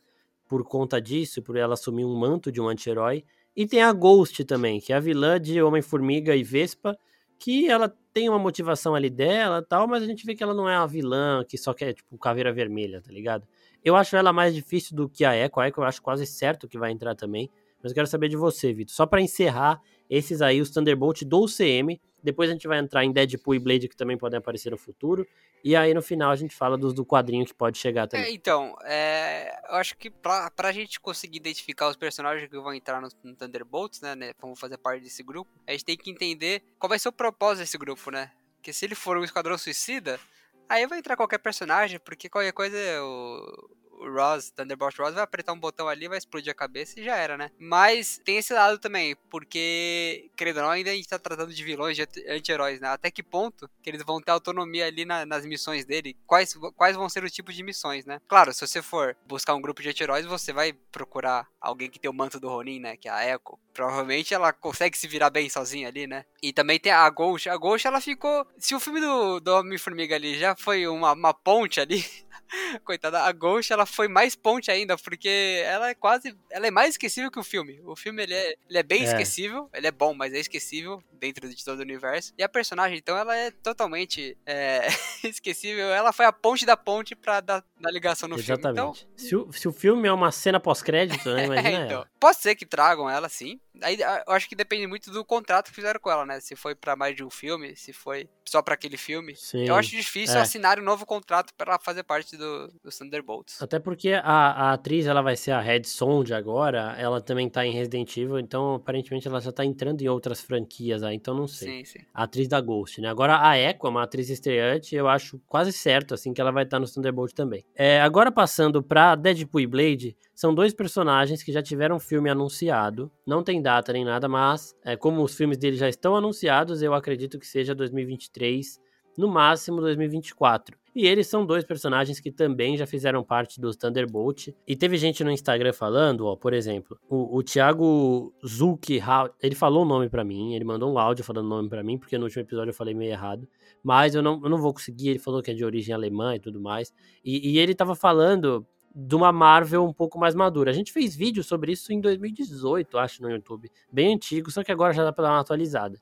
[0.47, 3.25] por conta disso, por ela assumir um manto de um anti-herói.
[3.55, 6.97] E tem a Ghost também, que é a vilã de Homem-Formiga e Vespa,
[7.39, 10.69] que ela tem uma motivação ali dela tal, mas a gente vê que ela não
[10.69, 13.47] é uma vilã que só quer, tipo, caveira vermelha, tá ligado?
[13.83, 15.59] Eu acho ela mais difícil do que a Echo.
[15.59, 17.49] A Echo eu acho quase certo que vai entrar também.
[17.81, 18.93] Mas eu quero saber de você, Vitor.
[18.93, 21.99] Só para encerrar, esses aí, os Thunderbolt do UCM.
[22.21, 25.25] Depois a gente vai entrar em Deadpool e Blade, que também podem aparecer no futuro.
[25.63, 28.27] E aí no final a gente fala dos do quadrinho que pode chegar também.
[28.27, 32.73] É, então, é, eu acho que pra, pra gente conseguir identificar os personagens que vão
[32.73, 36.09] entrar no, no Thunderbolts, né, né, vão fazer parte desse grupo, a gente tem que
[36.09, 38.31] entender qual vai ser o propósito desse grupo, né?
[38.55, 40.19] Porque se ele for um Esquadrão Suicida,
[40.67, 45.59] aí vai entrar qualquer personagem, porque qualquer coisa o Ross, Thunderbolt Ross, vai apertar um
[45.59, 47.51] botão ali, vai explodir a cabeça e já era, né?
[47.59, 51.63] Mas tem esse lado também, porque, querendo ou não, ainda a gente tá tratando de
[51.63, 52.89] vilões, de anti-heróis, né?
[52.89, 56.15] Até que ponto que eles vão ter autonomia ali na, nas missões dele?
[56.25, 58.21] Quais, quais vão ser o tipo de missões, né?
[58.27, 62.09] Claro, se você for buscar um grupo de anti-heróis, você vai procurar alguém que tem
[62.09, 62.97] o manto do Ronin, né?
[62.97, 63.59] Que é a Echo.
[63.73, 66.25] Provavelmente ela consegue se virar bem sozinha ali, né?
[66.41, 67.49] E também tem a Ghost.
[67.49, 68.45] A Ghost, ela ficou...
[68.57, 72.03] Se o filme do, do Homem-Formiga ali já foi uma, uma ponte ali...
[72.83, 76.35] Coitada, a Ghost, ela foi mais ponte ainda, porque ela é quase.
[76.49, 77.79] Ela é mais esquecível que o filme.
[77.85, 79.05] O filme ele é, ele é bem é.
[79.05, 82.33] esquecível, ele é bom, mas é esquecível dentro de todo o universo.
[82.37, 84.87] E a personagem, então, ela é totalmente é,
[85.23, 85.87] esquecível.
[85.89, 88.75] Ela foi a ponte da ponte pra dar, dar ligação no Exatamente.
[88.75, 89.13] filme.
[89.13, 91.45] Então, se, o, se o filme é uma cena pós-crédito, né?
[91.59, 93.59] Imagina é, então, Pode ser que tragam ela, sim.
[93.81, 96.39] Aí eu acho que depende muito do contrato que fizeram com ela, né?
[96.41, 99.35] Se foi para mais de um filme, se foi só para aquele filme.
[99.35, 100.41] Sim, eu acho difícil é.
[100.41, 103.61] assinar um novo contrato para ela fazer parte do, do Thunderbolts.
[103.61, 107.65] Até porque a, a, atriz, ela vai ser a Red Sonde agora, ela também tá
[107.65, 111.47] em Resident Evil, então aparentemente ela já tá entrando em outras franquias aí, então não
[111.47, 111.69] sei.
[111.69, 111.99] Sim, sim.
[112.13, 113.09] A atriz da Ghost, né?
[113.09, 116.77] Agora a Echo, uma atriz estreante, eu acho quase certo, assim, que ela vai estar
[116.77, 117.63] tá no Thunderbolt também.
[117.75, 123.11] É, agora passando pra Deadpool e Blade, são dois personagens que já tiveram filme anunciado,
[123.27, 126.93] não tem data nem nada, mas é, como os filmes dele já estão anunciados, eu
[126.93, 128.79] acredito que seja 2023,
[129.17, 130.77] no máximo 2024.
[130.95, 134.47] E eles são dois personagens que também já fizeram parte dos Thunderbolt.
[134.65, 139.01] E teve gente no Instagram falando, ó, por exemplo, o, o Thiago Zuki,
[139.43, 141.97] ele falou o nome para mim, ele mandou um áudio falando o nome para mim,
[141.97, 143.45] porque no último episódio eu falei meio errado.
[143.83, 146.39] Mas eu não, eu não vou conseguir, ele falou que é de origem alemã e
[146.39, 146.93] tudo mais.
[147.25, 150.71] E, e ele tava falando de uma Marvel um pouco mais madura.
[150.71, 153.71] A gente fez vídeo sobre isso em 2018, acho, no YouTube.
[153.91, 155.99] Bem antigo, só que agora já dá pra dar uma atualizada.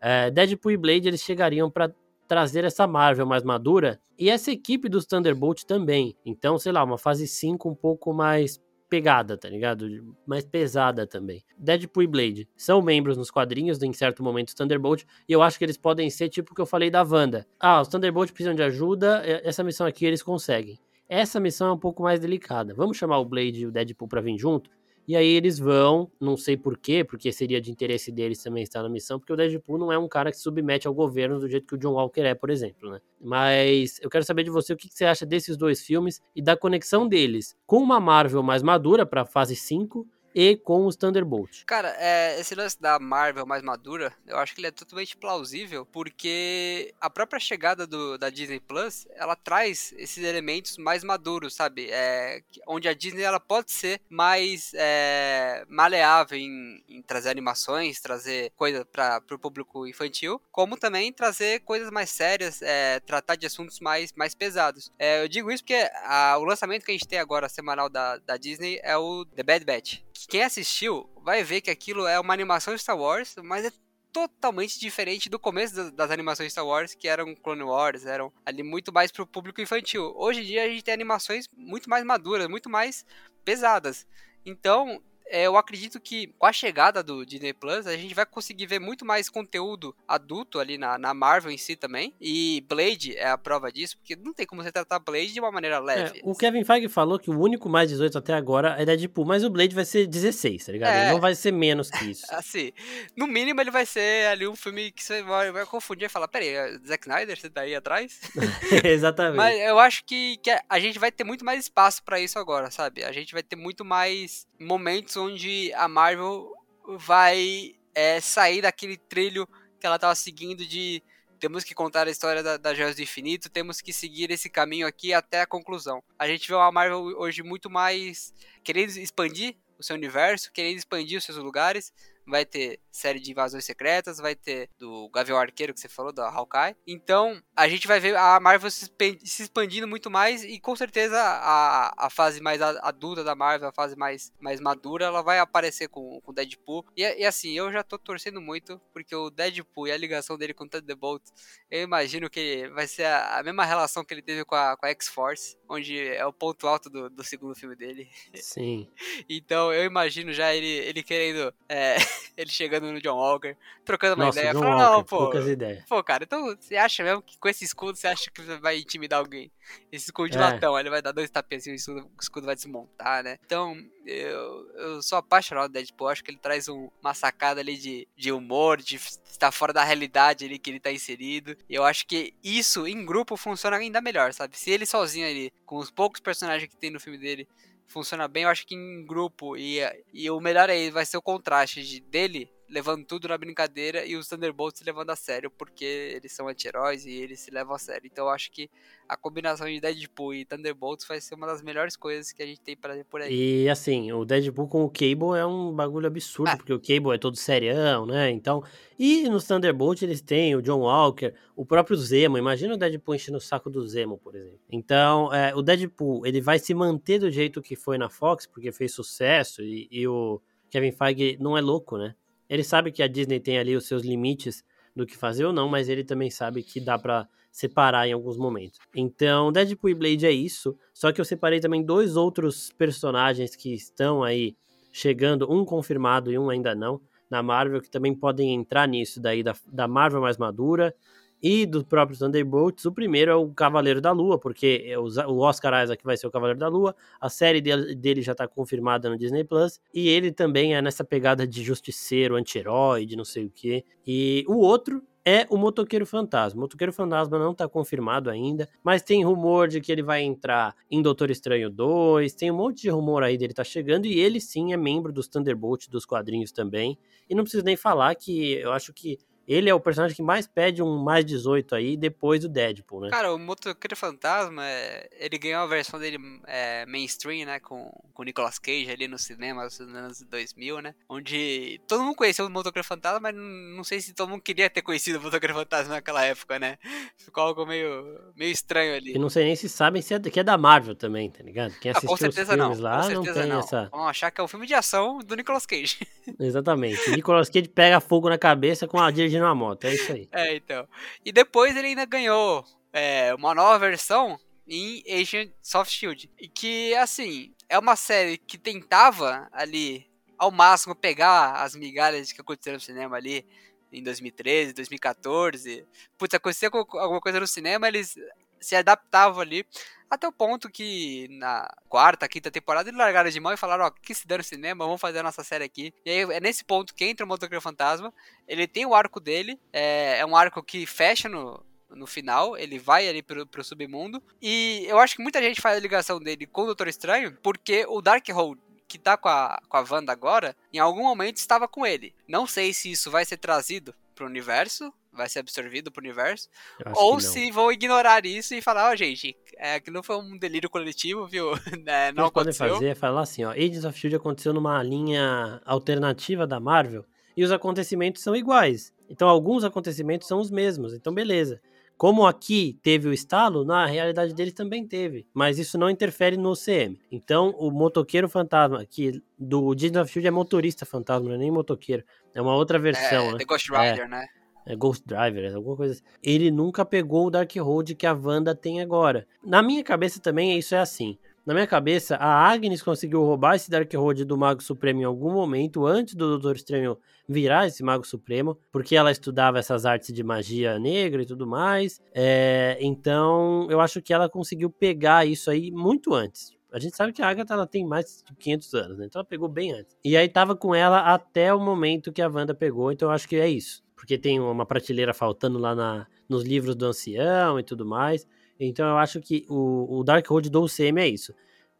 [0.00, 1.92] É, Deadpool e Blade, eles chegariam para
[2.26, 6.16] trazer essa Marvel mais madura e essa equipe dos Thunderbolt também.
[6.24, 9.86] Então, sei lá, uma fase 5 um pouco mais pegada, tá ligado?
[10.26, 11.44] Mais pesada também.
[11.56, 15.64] Deadpool e Blade são membros nos quadrinhos, em certo momento, Thunderbolt, e eu acho que
[15.64, 17.46] eles podem ser tipo o que eu falei da Wanda.
[17.58, 20.78] Ah, os Thunderbolt precisam de ajuda, essa missão aqui eles conseguem.
[21.10, 22.72] Essa missão é um pouco mais delicada.
[22.72, 24.70] Vamos chamar o Blade e o Deadpool para vir junto?
[25.08, 28.88] E aí eles vão, não sei porquê, porque seria de interesse deles também estar na
[28.88, 31.66] missão, porque o Deadpool não é um cara que se submete ao governo do jeito
[31.66, 33.00] que o John Walker é, por exemplo, né?
[33.20, 36.56] Mas eu quero saber de você o que você acha desses dois filmes e da
[36.56, 41.64] conexão deles com uma Marvel mais madura para fase 5 e com os Thunderbolts.
[41.64, 45.84] Cara, é, esse lance da Marvel mais madura, eu acho que ele é totalmente plausível,
[45.86, 51.88] porque a própria chegada do, da Disney Plus, ela traz esses elementos mais maduros, sabe?
[51.90, 58.52] É, onde a Disney ela pode ser mais é, maleável em, em, trazer animações, trazer
[58.56, 63.80] coisa para o público infantil, como também trazer coisas mais sérias, é, tratar de assuntos
[63.80, 64.90] mais, mais pesados.
[64.98, 68.18] É, eu digo isso porque a, o lançamento que a gente tem agora, semanal da,
[68.18, 72.34] da Disney, é o The Bad Batch quem assistiu vai ver que aquilo é uma
[72.34, 73.72] animação Star Wars, mas é
[74.12, 78.92] totalmente diferente do começo das animações Star Wars, que eram Clone Wars, eram ali muito
[78.92, 80.12] mais pro público infantil.
[80.16, 83.04] Hoje em dia a gente tem animações muito mais maduras, muito mais
[83.44, 84.06] pesadas.
[84.44, 88.78] Então, eu acredito que com a chegada do Disney Plus, a gente vai conseguir ver
[88.78, 92.14] muito mais conteúdo adulto ali na, na Marvel em si também.
[92.20, 95.50] E Blade é a prova disso, porque não tem como você tratar Blade de uma
[95.50, 96.18] maneira leve.
[96.18, 99.44] É, o Kevin Feige falou que o único mais 18 até agora é Deadpool, mas
[99.44, 100.94] o Blade vai ser 16, tá ligado?
[100.94, 102.26] É, ele não vai ser menos que isso.
[102.30, 102.72] assim,
[103.16, 106.28] no mínimo ele vai ser ali um filme que você vai, vai confundir e falar,
[106.28, 108.20] peraí, é Zack Snyder, você tá aí atrás?
[108.84, 109.36] Exatamente.
[109.36, 112.70] Mas eu acho que, que a gente vai ter muito mais espaço para isso agora,
[112.70, 113.04] sabe?
[113.04, 116.52] A gente vai ter muito mais momentos onde a Marvel
[116.98, 119.46] vai é, sair daquele trilho
[119.78, 121.02] que ela estava seguindo de
[121.38, 124.86] temos que contar a história da, da Joias do Infinito, temos que seguir esse caminho
[124.86, 126.02] aqui até a conclusão.
[126.18, 131.18] A gente vê uma Marvel hoje muito mais querendo expandir o seu universo, querendo expandir
[131.18, 131.92] os seus lugares,
[132.26, 136.28] vai ter série de invasões secretas, vai ter do Gavião Arqueiro que você falou, da
[136.28, 136.76] Hawkeye.
[136.86, 138.90] Então, a gente vai ver a Marvel se
[139.22, 143.96] expandindo muito mais e com certeza a, a fase mais adulta da Marvel, a fase
[143.96, 146.84] mais, mais madura, ela vai aparecer com o Deadpool.
[146.96, 150.54] E, e, assim, eu já tô torcendo muito, porque o Deadpool e a ligação dele
[150.54, 151.22] com o Thunderbolt,
[151.70, 154.86] eu imagino que vai ser a, a mesma relação que ele teve com a, com
[154.86, 158.08] a X-Force, onde é o ponto alto do, do segundo filme dele.
[158.34, 158.88] Sim.
[159.28, 161.52] então, eu imagino já ele, ele querendo...
[161.68, 161.96] É,
[162.36, 164.52] ele chegando no John Walker, trocando uma Nossa, ideia.
[164.52, 165.18] John Walker, não, pô.
[165.18, 165.84] Poucas ideias.
[165.88, 169.18] Pô, cara, então você acha mesmo que com esse escudo você acha que vai intimidar
[169.18, 169.50] alguém?
[169.90, 170.40] Esse escudo de É.
[170.40, 173.38] latão, ele vai dar dois tapezinhos e o escudo, o escudo vai desmontar, né?
[173.44, 176.08] Então, eu, eu sou apaixonado do Deadpool.
[176.08, 179.84] Acho que ele traz um- uma sacada ali de, de humor, de estar fora da
[179.84, 181.56] realidade ali que ele tá inserido.
[181.68, 184.56] E eu acho que isso em grupo funciona ainda melhor, sabe?
[184.58, 187.46] Se ele sozinho ali, com os poucos personagens que tem no filme dele,
[187.86, 189.56] funciona bem, eu acho que em grupo.
[189.56, 189.78] E,
[190.12, 194.14] e o melhor aí vai ser o contraste de, dele levando tudo na brincadeira e
[194.16, 198.08] os Thunderbolts levando a sério, porque eles são anti-heróis e eles se levam a sério.
[198.10, 198.70] Então eu acho que
[199.08, 202.60] a combinação de Deadpool e Thunderbolts vai ser uma das melhores coisas que a gente
[202.60, 203.64] tem pra ver por aí.
[203.64, 206.56] E assim, o Deadpool com o Cable é um bagulho absurdo, Ah.
[206.56, 208.30] porque o Cable é todo serião, né?
[208.30, 208.62] Então.
[208.98, 212.38] E nos Thunderbolt eles têm o John Walker, o próprio Zemo.
[212.38, 214.60] Imagina o Deadpool enchendo o saco do Zemo, por exemplo.
[214.70, 218.70] Então, é, o Deadpool ele vai se manter do jeito que foi na Fox, porque
[218.70, 222.14] fez sucesso, e, e o Kevin Feige não é louco, né?
[222.50, 225.68] Ele sabe que a Disney tem ali os seus limites do que fazer ou não,
[225.68, 228.80] mas ele também sabe que dá pra separar em alguns momentos.
[228.94, 230.76] Então, Deadpool e Blade é isso.
[230.92, 234.56] Só que eu separei também dois outros personagens que estão aí
[234.92, 239.42] chegando, um confirmado e um ainda não, na Marvel, que também podem entrar nisso daí
[239.44, 240.92] da, da Marvel mais madura
[241.42, 242.84] e do próprio Thunderbolts.
[242.84, 246.30] O primeiro é o Cavaleiro da Lua, porque é o Oscar Isaac vai ser o
[246.30, 250.74] Cavaleiro da Lua, a série dele, já tá confirmada no Disney Plus, e ele também
[250.74, 253.84] é nessa pegada de justiceiro, anti-herói, de não sei o quê.
[254.06, 256.58] E o outro é o Motoqueiro Fantasma.
[256.58, 260.74] O Motoqueiro Fantasma não tá confirmado ainda, mas tem rumor de que ele vai entrar
[260.90, 264.40] em Doutor Estranho 2, tem um monte de rumor aí dele tá chegando, e ele
[264.40, 266.98] sim é membro dos Thunderbolts dos quadrinhos também.
[267.28, 269.18] E não preciso nem falar que eu acho que
[269.52, 273.10] ele é o personagem que mais pede um mais 18 aí, depois do Deadpool, né?
[273.10, 278.22] Cara, o Motoqueiro Fantasma, é, ele ganhou a versão dele é, mainstream, né, com com
[278.22, 282.50] o Nicolas Cage ali no cinema nos anos 2000, né, onde todo mundo conheceu o
[282.50, 286.24] Motoqueiro Fantasma, mas não sei se todo mundo queria ter conhecido o Motoqueiro Fantasma naquela
[286.24, 286.78] época, né,
[287.16, 289.14] ficou algo meio, meio estranho ali.
[289.14, 291.72] E não sei nem se sabem se é, que é da Marvel também, tá ligado?
[291.80, 293.58] Quem Ah, assistiu com os certeza não, filmes com lá não certeza tem não.
[293.60, 293.88] essa...
[293.90, 295.98] Vão achar que é um filme de ação do Nicolas Cage.
[296.38, 297.10] Exatamente.
[297.10, 300.28] Nicolas Cage pega fogo na cabeça com a dirigindo uma moto, é isso aí.
[300.32, 300.88] É, então.
[301.24, 306.30] E depois ele ainda ganhou é, uma nova versão em Agent Soft Shield.
[306.38, 310.06] E que, assim, é uma série que tentava ali,
[310.38, 313.44] ao máximo, pegar as migalhas que aconteceram no cinema ali
[313.92, 315.84] em 2013, 2014.
[316.16, 318.14] Putz, acontecia co- alguma coisa no cinema, eles
[318.60, 319.64] se adaptavam ali.
[320.10, 323.90] Até o ponto que na quarta, quinta temporada eles largaram de mão e falaram, ó,
[323.90, 325.94] que se no cinema, vamos fazer a nossa série aqui.
[326.04, 328.12] E aí é nesse ponto que entra o Motoqueiro Fantasma.
[328.48, 332.76] Ele tem o arco dele, é, é um arco que fecha no, no final, ele
[332.76, 334.20] vai ali pro, pro submundo.
[334.42, 337.86] E eu acho que muita gente faz a ligação dele com o Doutor Estranho, porque
[337.88, 338.58] o Darkhold
[338.90, 342.12] que tá com a, com a Wanda agora, em algum momento estava com ele.
[342.26, 346.48] Não sei se isso vai ser trazido pro universo, vai ser absorvido pro universo,
[346.96, 350.70] ou se vão ignorar isso e falar, ó, oh, gente, é, aquilo foi um delírio
[350.70, 351.50] coletivo, viu?
[351.86, 354.16] É, não o que podem fazer é falar assim, ó, Agents of S.H.I.E.L.D.
[354.16, 357.04] aconteceu numa linha alternativa da Marvel,
[357.36, 358.92] e os acontecimentos são iguais.
[359.08, 361.60] Então, alguns acontecimentos são os mesmos, então beleza.
[361.96, 366.54] Como aqui teve o estalo, na realidade deles também teve, mas isso não interfere no
[366.54, 366.98] CM.
[367.12, 371.50] Então, o motoqueiro fantasma, que do Disney of Shield é motorista fantasma, não é nem
[371.50, 372.02] motoqueiro,
[372.34, 373.28] é uma outra versão.
[373.28, 373.38] É, né?
[373.38, 374.08] The Ghost Rider, é.
[374.08, 374.26] né?
[374.66, 376.02] É Ghost Driver, alguma coisa assim.
[376.22, 379.26] Ele nunca pegou o Darkhold que a Wanda tem agora.
[379.44, 381.18] Na minha cabeça também isso é assim.
[381.44, 385.86] Na minha cabeça, a Agnes conseguiu roubar esse Darkhold do Mago Supremo em algum momento,
[385.86, 390.78] antes do Doutor Estranho virar esse Mago Supremo, porque ela estudava essas artes de magia
[390.78, 392.00] negra e tudo mais.
[392.14, 396.52] É, então, eu acho que ela conseguiu pegar isso aí muito antes.
[396.72, 399.06] A gente sabe que a Agatha ela tem mais de 500 anos, né?
[399.06, 399.96] Então ela pegou bem antes.
[400.04, 403.28] E aí tava com ela até o momento que a Wanda pegou, então eu acho
[403.28, 403.82] que é isso.
[404.00, 408.26] Porque tem uma prateleira faltando lá na, nos livros do ancião e tudo mais.
[408.58, 411.34] Então eu acho que o, o Darkhold do UCM é isso.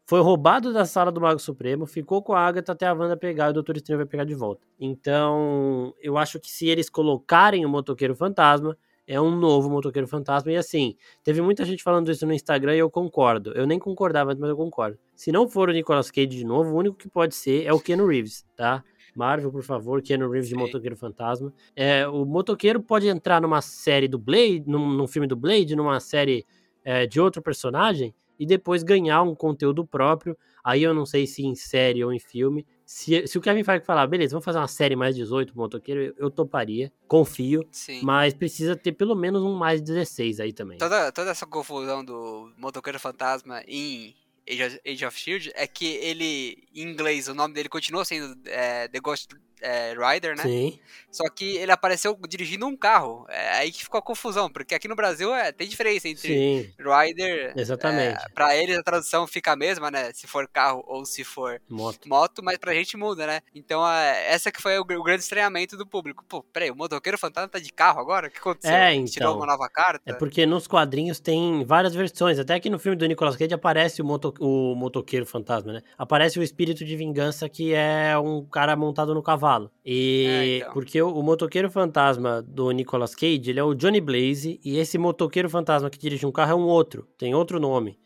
[0.05, 3.47] Foi roubado da sala do Mago Supremo, ficou com a Agatha até a Wanda pegar
[3.47, 4.61] e o Doutor Estranho vai pegar de volta.
[4.79, 10.51] Então, eu acho que se eles colocarem o Motoqueiro Fantasma, é um novo Motoqueiro Fantasma.
[10.51, 13.51] E assim, teve muita gente falando isso no Instagram e eu concordo.
[13.53, 14.99] Eu nem concordava, mas eu concordo.
[15.15, 17.79] Se não for o Nicolas Cage de novo, o único que pode ser é o
[17.79, 18.83] Ken Reeves, tá?
[19.15, 21.53] Marvel, por favor, Keanu Reeves de Motoqueiro Fantasma.
[21.75, 25.99] É, o Motoqueiro pode entrar numa série do Blade, num, num filme do Blade, numa
[25.99, 26.45] série
[26.83, 30.35] é, de outro personagem e depois ganhar um conteúdo próprio.
[30.63, 32.65] Aí eu não sei se em série ou em filme.
[32.83, 36.13] Se, se o Kevin Feige falar, beleza, vamos fazer uma série mais 18 motoqueiro, eu,
[36.17, 37.63] eu toparia, confio.
[37.71, 38.01] Sim.
[38.03, 40.79] Mas precisa ter pelo menos um mais 16 aí também.
[40.79, 44.15] Toda, toda essa confusão do motoqueiro fantasma em
[44.49, 48.99] Age of Shield é que ele, em inglês, o nome dele continua sendo é, The
[48.99, 49.29] Ghost
[49.61, 50.43] é, Rider, né?
[50.43, 50.79] Sim.
[51.11, 53.25] Só que ele apareceu dirigindo um carro.
[53.29, 56.73] É aí que ficou a confusão, porque aqui no Brasil é, tem diferença entre Sim.
[56.79, 57.53] Rider.
[57.55, 58.23] Exatamente.
[58.23, 60.11] É, pra eles a tradução fica a mesma, né?
[60.13, 63.41] Se for carro ou se for moto, moto mas pra gente muda, né?
[63.53, 66.23] Então é, essa que foi o, o, grande estranhamento do público.
[66.27, 68.27] Pô, peraí, o motoqueiro fantasma tá de carro agora?
[68.27, 68.75] O que aconteceu?
[68.75, 70.01] É, então, Tirou uma nova carta?
[70.05, 72.39] É porque nos quadrinhos tem várias versões.
[72.39, 75.81] Até que no filme do Nicolas Cage aparece o, moto, o motoqueiro fantasma, né?
[75.97, 79.50] Aparece o espírito de vingança que é um cara montado no cavalo.
[79.85, 80.73] E é, então.
[80.73, 84.97] porque o, o, motoqueiro fantasma do Nicolas Cage, ele é o Johnny Blaze, e esse
[84.97, 87.99] motoqueiro fantasma que dirige um carro é um outro, tem outro nome,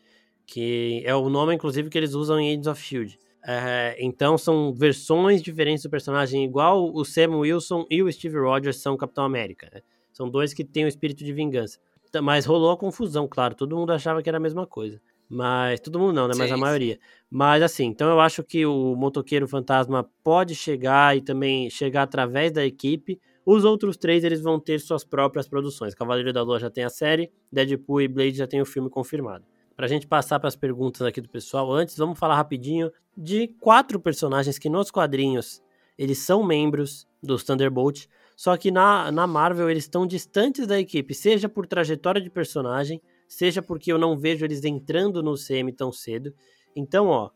[0.46, 3.26] que é o nome, inclusive, que eles usam em Agents of S.H.I.E.L.D.
[3.48, 8.78] É, então são versões diferentes do personagem, igual o Sam Wilson e o Steve Rogers
[8.78, 9.70] são Capitão América.
[9.72, 9.82] Né?
[10.12, 11.78] São dois que têm o espírito de vingança.
[12.22, 15.00] Mas rolou a confusão, claro, todo mundo achava que era a mesma coisa.
[15.28, 16.34] Mas todo mundo não, né?
[16.36, 16.94] Mas sim, a maioria.
[16.94, 17.00] Sim.
[17.30, 22.52] Mas assim, então eu acho que o motoqueiro fantasma pode chegar e também chegar através
[22.52, 23.20] da equipe.
[23.44, 25.94] Os outros três eles vão ter suas próprias produções.
[25.94, 29.44] Cavaleiro da Lua já tem a série, Deadpool e Blade já tem o filme confirmado.
[29.76, 34.00] Pra gente passar para as perguntas aqui do pessoal, antes vamos falar rapidinho de quatro
[34.00, 35.62] personagens que nos quadrinhos
[35.98, 41.14] eles são membros dos Thunderbolt, só que na, na Marvel eles estão distantes da equipe,
[41.14, 45.92] seja por trajetória de personagem, seja porque eu não vejo eles entrando no CM tão
[45.92, 46.34] cedo.
[46.74, 47.30] Então, ó,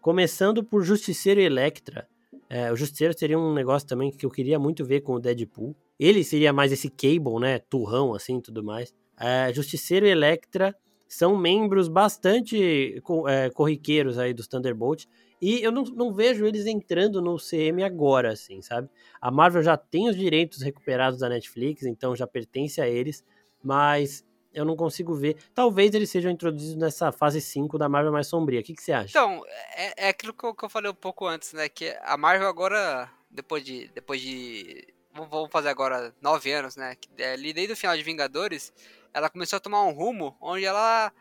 [0.00, 2.08] começando por Justiceiro e Electra.
[2.48, 5.74] É, o Justiceiro seria um negócio também que eu queria muito ver com o Deadpool.
[5.98, 7.58] Ele seria mais esse Cable, né?
[7.58, 8.94] Turrão, assim, tudo mais.
[9.18, 10.74] É, Justiceiro e Electra
[11.08, 15.06] são membros bastante é, corriqueiros aí dos Thunderbolt.
[15.40, 18.88] E eu não, não, vejo eles entrando no CM agora, assim, sabe?
[19.20, 23.24] A Marvel já tem os direitos recuperados da Netflix, então já pertence a eles.
[23.62, 24.24] Mas
[24.56, 25.36] eu não consigo ver.
[25.54, 28.60] Talvez eles sejam introduzidos nessa fase 5 da Marvel mais sombria.
[28.60, 29.10] O que, que você acha?
[29.10, 31.68] Então, é, é aquilo que eu, que eu, falei um pouco antes, né?
[31.68, 33.88] Que a Marvel agora, depois de.
[33.88, 34.88] Depois de.
[35.12, 36.96] Vamos fazer agora nove anos, né?
[37.18, 38.72] É, ali desde o final de Vingadores,
[39.12, 41.12] ela começou a tomar um rumo onde ela.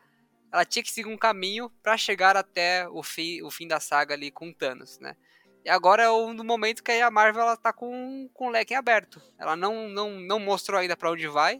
[0.52, 4.14] Ela tinha que seguir um caminho para chegar até o fim, o fim da saga
[4.14, 5.18] ali com Thanos, né?
[5.66, 9.22] E agora é o momento que a Marvel ela tá com, com o leque aberto.
[9.38, 11.60] Ela não, não, não mostrou ainda para onde vai,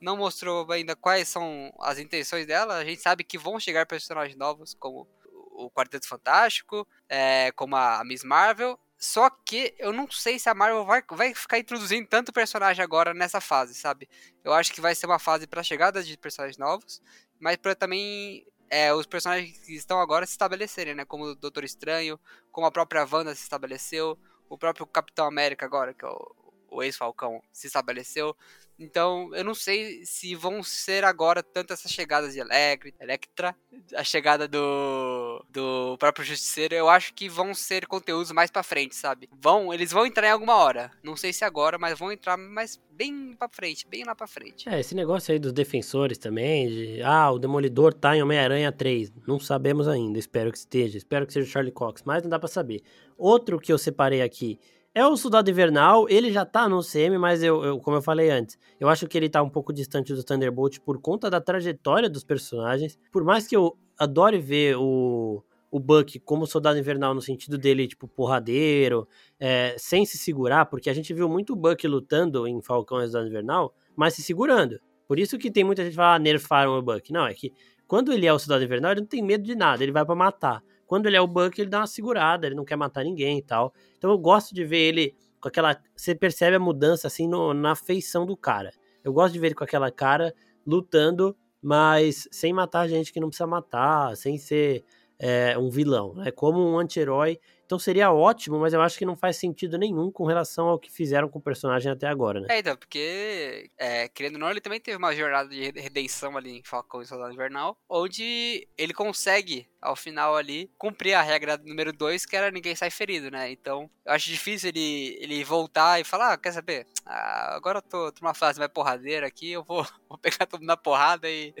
[0.00, 2.76] não mostrou ainda quais são as intenções dela.
[2.76, 5.08] A gente sabe que vão chegar personagens novos, como
[5.52, 8.78] o Quarteto Fantástico, é, como a Miss Marvel.
[8.96, 13.14] Só que eu não sei se a Marvel vai, vai ficar introduzindo tanto personagem agora
[13.14, 14.08] nessa fase, sabe?
[14.42, 17.00] Eu acho que vai ser uma fase para chegada de personagens novos
[17.38, 21.04] mas para também é, os personagens que estão agora se estabelecerem, né?
[21.04, 22.18] Como o Doutor Estranho,
[22.50, 26.34] como a própria Wanda se estabeleceu, o próprio Capitão América agora, que é o,
[26.70, 28.36] o ex-Falcão, se estabeleceu.
[28.78, 33.56] Então, eu não sei se vão ser agora tanto essas chegadas de Electra,
[33.94, 36.74] a chegada do, do próprio Justiceiro.
[36.74, 39.28] Eu acho que vão ser conteúdos mais pra frente, sabe?
[39.40, 40.90] Vão, eles vão entrar em alguma hora.
[41.02, 44.68] Não sei se agora, mas vão entrar mais bem pra frente, bem lá pra frente.
[44.68, 49.12] É, esse negócio aí dos defensores também, de ah, o Demolidor tá em Homem-Aranha 3.
[49.26, 50.98] Não sabemos ainda, espero que esteja.
[50.98, 52.82] Espero que seja o Charlie Cox, mas não dá para saber.
[53.16, 54.58] Outro que eu separei aqui
[54.94, 58.30] é o Soldado Invernal, ele já tá no CM, mas eu, eu, como eu falei
[58.30, 62.08] antes, eu acho que ele tá um pouco distante do Thunderbolt por conta da trajetória
[62.08, 62.98] dos personagens.
[63.12, 67.86] Por mais que eu adore ver o, o Buck como Soldado Invernal no sentido dele,
[67.86, 69.06] tipo, porradeiro,
[69.38, 73.04] é, sem se segurar, porque a gente viu muito o Buck lutando em Falcão e
[73.04, 74.80] Soldado Invernal, mas se segurando.
[75.06, 77.12] Por isso que tem muita gente que fala, ah, nerfaram o Buck.
[77.12, 77.52] Não, é que
[77.86, 80.14] quando ele é o Soldado Invernal, ele não tem medo de nada, ele vai para
[80.14, 80.62] matar.
[80.88, 83.42] Quando ele é o Buck, ele dá uma segurada, ele não quer matar ninguém e
[83.42, 83.74] tal.
[83.98, 85.76] Então eu gosto de ver ele com aquela.
[85.94, 88.72] Você percebe a mudança assim no, na feição do cara.
[89.04, 90.34] Eu gosto de ver ele com aquela cara
[90.66, 94.82] lutando, mas sem matar gente que não precisa matar, sem ser
[95.18, 96.30] é, um vilão, né?
[96.30, 100.24] Como um anti-herói então seria ótimo, mas eu acho que não faz sentido nenhum com
[100.24, 102.46] relação ao que fizeram com o personagem até agora, né?
[102.48, 106.60] É, então, porque, é, querendo ou não, ele também teve uma jornada de redenção ali
[106.60, 111.92] em Falcão e Soldado Invernal, onde ele consegue, ao final ali, cumprir a regra número
[111.92, 113.50] 2, que era ninguém sai ferido, né?
[113.52, 116.86] Então, eu acho difícil ele, ele voltar e falar, ah, quer saber?
[117.04, 120.60] Ah, agora eu tô, tô numa fase mais porradeira aqui, eu vou, vou pegar todo
[120.60, 121.54] mundo na porrada e,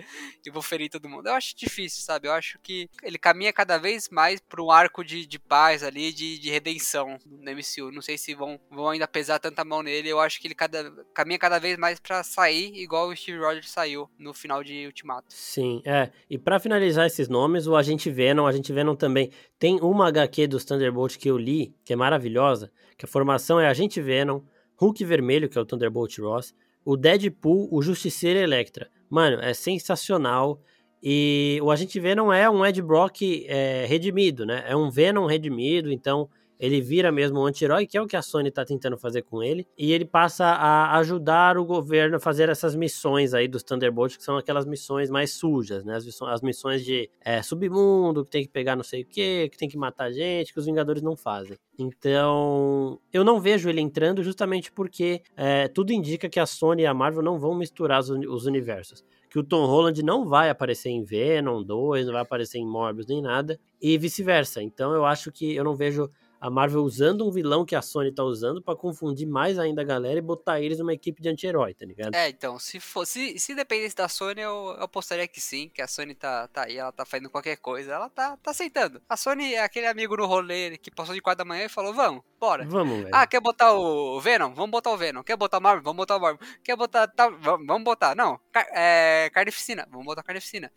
[0.44, 1.28] e vou ferir todo mundo.
[1.28, 2.28] Eu acho difícil, sabe?
[2.28, 5.97] Eu acho que ele caminha cada vez mais para um arco de, de paz ali,
[5.98, 7.90] ali de, de redenção no MCU.
[7.92, 10.08] Não sei se vão, vão ainda pesar tanta mão nele.
[10.08, 13.68] Eu acho que ele cada, caminha cada vez mais para sair, igual o Steve Rogers
[13.68, 15.26] saiu no final de Ultimato.
[15.28, 16.10] Sim, é.
[16.30, 20.46] E para finalizar esses nomes, o Agente Venom, o Agente Venom também tem uma HQ
[20.46, 24.40] dos Thunderbolt que eu li, que é maravilhosa, que a formação é Agente Venom,
[24.76, 28.88] Hulk Vermelho, que é o Thunderbolt Ross, o Deadpool, o Justiceiro Electra.
[29.10, 30.62] Mano, é sensacional.
[31.02, 34.64] E o Agente Venom é um Ed Brock é, redimido, né?
[34.66, 38.22] É um Venom redimido, então ele vira mesmo um anti-herói, que é o que a
[38.22, 42.48] Sony tá tentando fazer com ele, e ele passa a ajudar o governo a fazer
[42.48, 45.96] essas missões aí dos Thunderbolts, que são aquelas missões mais sujas, né?
[45.96, 49.68] As, missões de é, submundo, que tem que pegar não sei o que, que tem
[49.68, 51.56] que matar gente, que os Vingadores não fazem.
[51.78, 56.86] Então, eu não vejo ele entrando justamente porque é, tudo indica que a Sony e
[56.86, 60.90] a Marvel não vão misturar os, os universos que o Tom Holland não vai aparecer
[60.90, 64.62] em Venom 2, não vai aparecer em Morbius nem nada, e vice-versa.
[64.62, 68.12] Então eu acho que eu não vejo a Marvel usando um vilão que a Sony
[68.12, 71.74] tá usando para confundir mais ainda a galera e botar eles numa equipe de anti-herói,
[71.74, 72.14] tá ligado?
[72.14, 75.88] É, então, se fosse, se dependesse da Sony, eu, eu apostaria que sim, que a
[75.88, 79.02] Sony tá, tá aí, ela tá fazendo qualquer coisa, ela tá, tá aceitando.
[79.08, 81.92] A Sony é aquele amigo no rolê que passou de quatro da manhã e falou,
[81.92, 82.64] vamos, bora.
[82.66, 83.10] Vamos, velho.
[83.12, 84.54] Ah, quer botar o Venom?
[84.54, 85.22] Vamos botar o Venom.
[85.22, 85.82] Quer botar o Marvel?
[85.82, 86.46] Vamos botar o Marvel.
[86.62, 90.70] Quer botar, tá, vamos botar, não, car é, carnificina, vamos botar carnificina.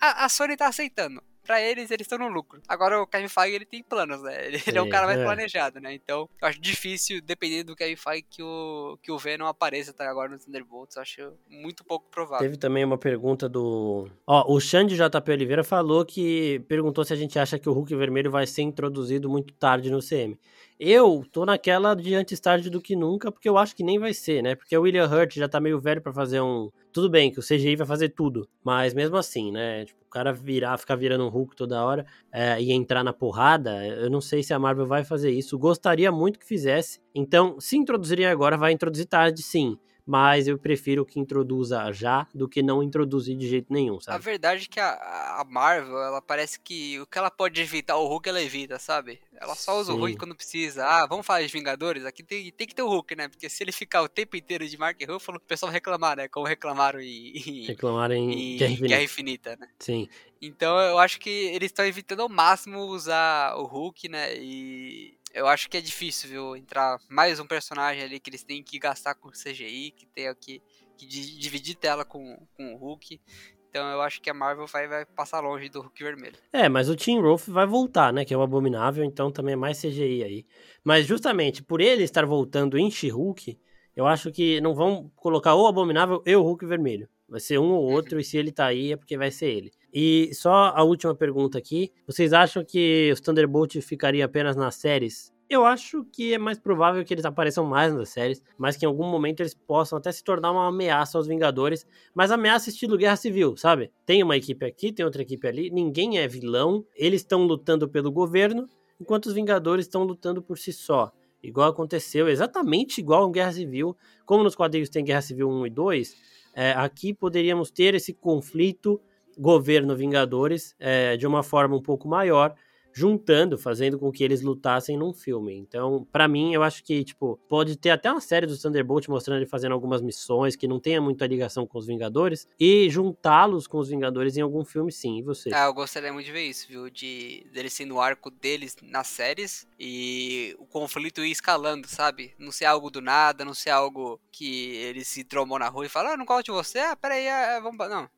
[0.00, 2.60] A, a Sony tá aceitando para eles, eles estão no lucro.
[2.66, 4.46] Agora o Kevin Feige, ele tem planos, né?
[4.46, 5.24] Ele, é, é um cara mais é.
[5.24, 5.94] planejado, né?
[5.94, 10.06] Então, eu acho difícil, dependendo do Kevin Feige, que o, que o Venom apareça até
[10.06, 10.96] agora no Thunderbolts.
[10.96, 12.44] Eu acho muito pouco provável.
[12.44, 14.08] Teve também uma pergunta do...
[14.26, 16.60] Ó, o Xande JP Oliveira falou que...
[16.68, 20.00] Perguntou se a gente acha que o Hulk Vermelho vai ser introduzido muito tarde no
[20.00, 20.38] CM.
[20.78, 24.12] Eu tô naquela de antes tarde do que nunca, porque eu acho que nem vai
[24.12, 24.54] ser, né?
[24.54, 26.70] Porque o William Hurt já tá meio velho para fazer um.
[26.92, 29.86] Tudo bem que o CGI vai fazer tudo, mas mesmo assim, né?
[29.86, 33.86] Tipo, o cara virar, ficar virando um Hulk toda hora é, e entrar na porrada,
[33.86, 35.58] eu não sei se a Marvel vai fazer isso.
[35.58, 37.00] Gostaria muito que fizesse.
[37.14, 42.48] Então, se introduzirem agora, vai introduzir tarde, sim mas eu prefiro que introduza já do
[42.48, 44.16] que não introduzir de jeito nenhum, sabe?
[44.16, 47.96] A verdade é que a, a Marvel, ela parece que o que ela pode evitar
[47.96, 49.20] o Hulk, ela evita, sabe?
[49.34, 49.98] Ela só usa Sim.
[49.98, 50.84] o Hulk quando precisa.
[50.86, 52.04] Ah, vamos falar de Vingadores?
[52.04, 53.28] Aqui tem, tem que ter o Hulk, né?
[53.28, 56.28] Porque se ele ficar o tempo inteiro de Mark Ruffalo, o pessoal vai reclamar, né?
[56.28, 58.88] Como reclamaram em, reclamaram em, em Guerra, Infinita.
[58.88, 59.68] Guerra Infinita, né?
[59.80, 60.08] Sim.
[60.40, 64.36] Então eu acho que eles estão evitando ao máximo usar o Hulk, né?
[64.36, 68.62] E eu acho que é difícil, viu, entrar mais um personagem ali que eles têm
[68.62, 70.62] que gastar com CGI, que tem que,
[70.96, 73.20] que dividir tela com, com o Hulk.
[73.68, 76.38] Então eu acho que a Marvel vai, vai passar longe do Hulk vermelho.
[76.50, 78.24] É, mas o Tim Roth vai voltar, né?
[78.24, 80.46] Que é o Abominável, então também é mais CGI aí.
[80.82, 83.60] Mas justamente por ele estar voltando em She-Hulk,
[83.94, 87.10] eu acho que não vão colocar o Abominável e o Hulk vermelho.
[87.28, 87.92] Vai ser um ou uhum.
[87.92, 89.72] outro, e se ele tá aí é porque vai ser ele.
[89.92, 91.92] E só a última pergunta aqui.
[92.06, 97.04] Vocês acham que os Thunderbolt ficaria apenas nas séries Eu acho que é mais provável
[97.04, 100.22] que eles apareçam mais nas séries, mas que em algum momento eles possam até se
[100.24, 103.92] tornar uma ameaça aos Vingadores, mas ameaça estilo Guerra Civil, sabe?
[104.04, 108.10] Tem uma equipe aqui, tem outra equipe ali, ninguém é vilão, eles estão lutando pelo
[108.10, 108.68] governo,
[109.00, 111.12] enquanto os Vingadores estão lutando por si só.
[111.42, 115.70] Igual aconteceu, exatamente igual em Guerra Civil, como nos quadrinhos tem Guerra Civil 1 e
[115.70, 116.16] 2,
[116.56, 119.00] é, aqui poderíamos ter esse conflito
[119.36, 122.54] governo-Vingadores é, de uma forma um pouco maior,
[122.96, 125.54] juntando, fazendo com que eles lutassem num filme.
[125.54, 129.36] Então, para mim, eu acho que, tipo, pode ter até uma série do Thunderbolt mostrando
[129.36, 133.76] ele fazendo algumas missões que não tenha muita ligação com os Vingadores e juntá-los com
[133.76, 135.18] os Vingadores em algum filme, sim.
[135.18, 135.50] E você?
[135.52, 136.88] Ah, eu gostaria muito de ver isso, viu?
[136.88, 142.32] De deles sendo o arco deles nas séries e o conflito ir escalando, sabe?
[142.38, 145.90] Não ser algo do nada, não ser algo que eles se trombam na rua e
[145.90, 147.76] falam, ah, não gosto de você, ah, peraí, ah, vamos.
[147.90, 148.08] Não,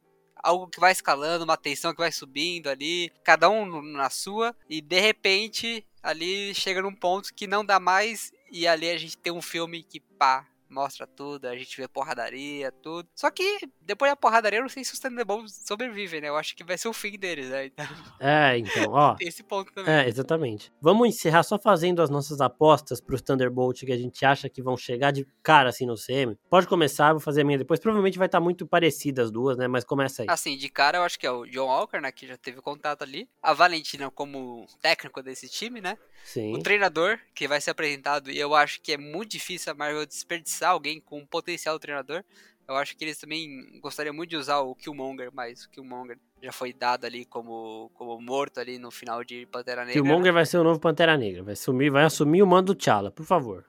[0.42, 4.80] algo que vai escalando, uma tensão que vai subindo ali, cada um na sua, e
[4.80, 9.32] de repente ali chega num ponto que não dá mais, e ali a gente tem
[9.32, 13.08] um filme que pá, mostra tudo, a gente vê porradaria, tudo.
[13.14, 16.28] Só que depois da porradaria, eu não sei se os Thunderbolts sobrevivem, né?
[16.28, 17.66] Eu acho que vai ser o fim deles, né?
[17.66, 17.86] Então...
[18.20, 19.14] É, então, ó.
[19.16, 19.92] Tem esse ponto também.
[19.92, 20.72] É, exatamente.
[20.80, 24.76] Vamos encerrar só fazendo as nossas apostas pros Thunderbolts que a gente acha que vão
[24.76, 26.36] chegar de cara assim no CM.
[26.50, 27.80] Pode começar, vou fazer a minha depois.
[27.80, 29.68] Provavelmente vai estar tá muito parecida as duas, né?
[29.68, 30.28] Mas começa aí.
[30.28, 32.12] Assim, de cara eu acho que é o John Walker, né?
[32.12, 33.28] Que já teve contato ali.
[33.42, 35.96] A Valentina como técnico desse time, né?
[36.24, 36.54] Sim.
[36.54, 40.04] O treinador, que vai ser apresentado, e eu acho que é muito difícil a Marvel
[40.04, 42.24] desperdiçar alguém com o potencial do treinador.
[42.68, 46.52] Eu acho que eles também gostariam muito de usar o Killmonger, mas o Killmonger já
[46.52, 50.02] foi dado ali como, como morto ali no final de Pantera Negra.
[50.02, 53.10] Killmonger vai ser o novo Pantera Negra, vai, sumir, vai assumir o mando do T'Challa,
[53.10, 53.64] por favor.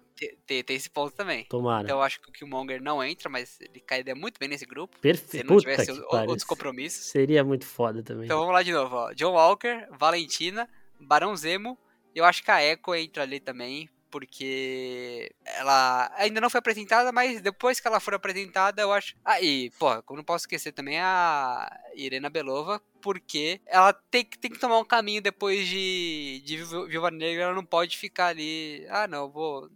[0.46, 1.46] Tem, tem, esse ponto também.
[1.46, 1.84] Tomara.
[1.84, 5.00] Então eu acho que o Killmonger não entra, mas ele cairia muito bem nesse grupo.
[5.00, 5.48] Perfeito.
[5.48, 7.06] Se não tivesse outros compromissos.
[7.06, 8.26] Seria muito foda também.
[8.26, 9.14] Então vamos lá de novo, ó.
[9.14, 10.68] John Walker, Valentina,
[11.00, 11.78] Barão Zemo,
[12.14, 17.42] eu acho que a Echo entra ali também, porque ela ainda não foi apresentada, mas
[17.42, 19.16] depois que ela for apresentada, eu acho.
[19.24, 24.52] Ah, e, pô, eu não posso esquecer também a Irena Belova, porque ela tem, tem
[24.52, 26.58] que tomar um caminho depois de, de
[26.88, 28.86] Viúva Negra, ela não pode ficar ali.
[28.90, 29.70] Ah, não, vou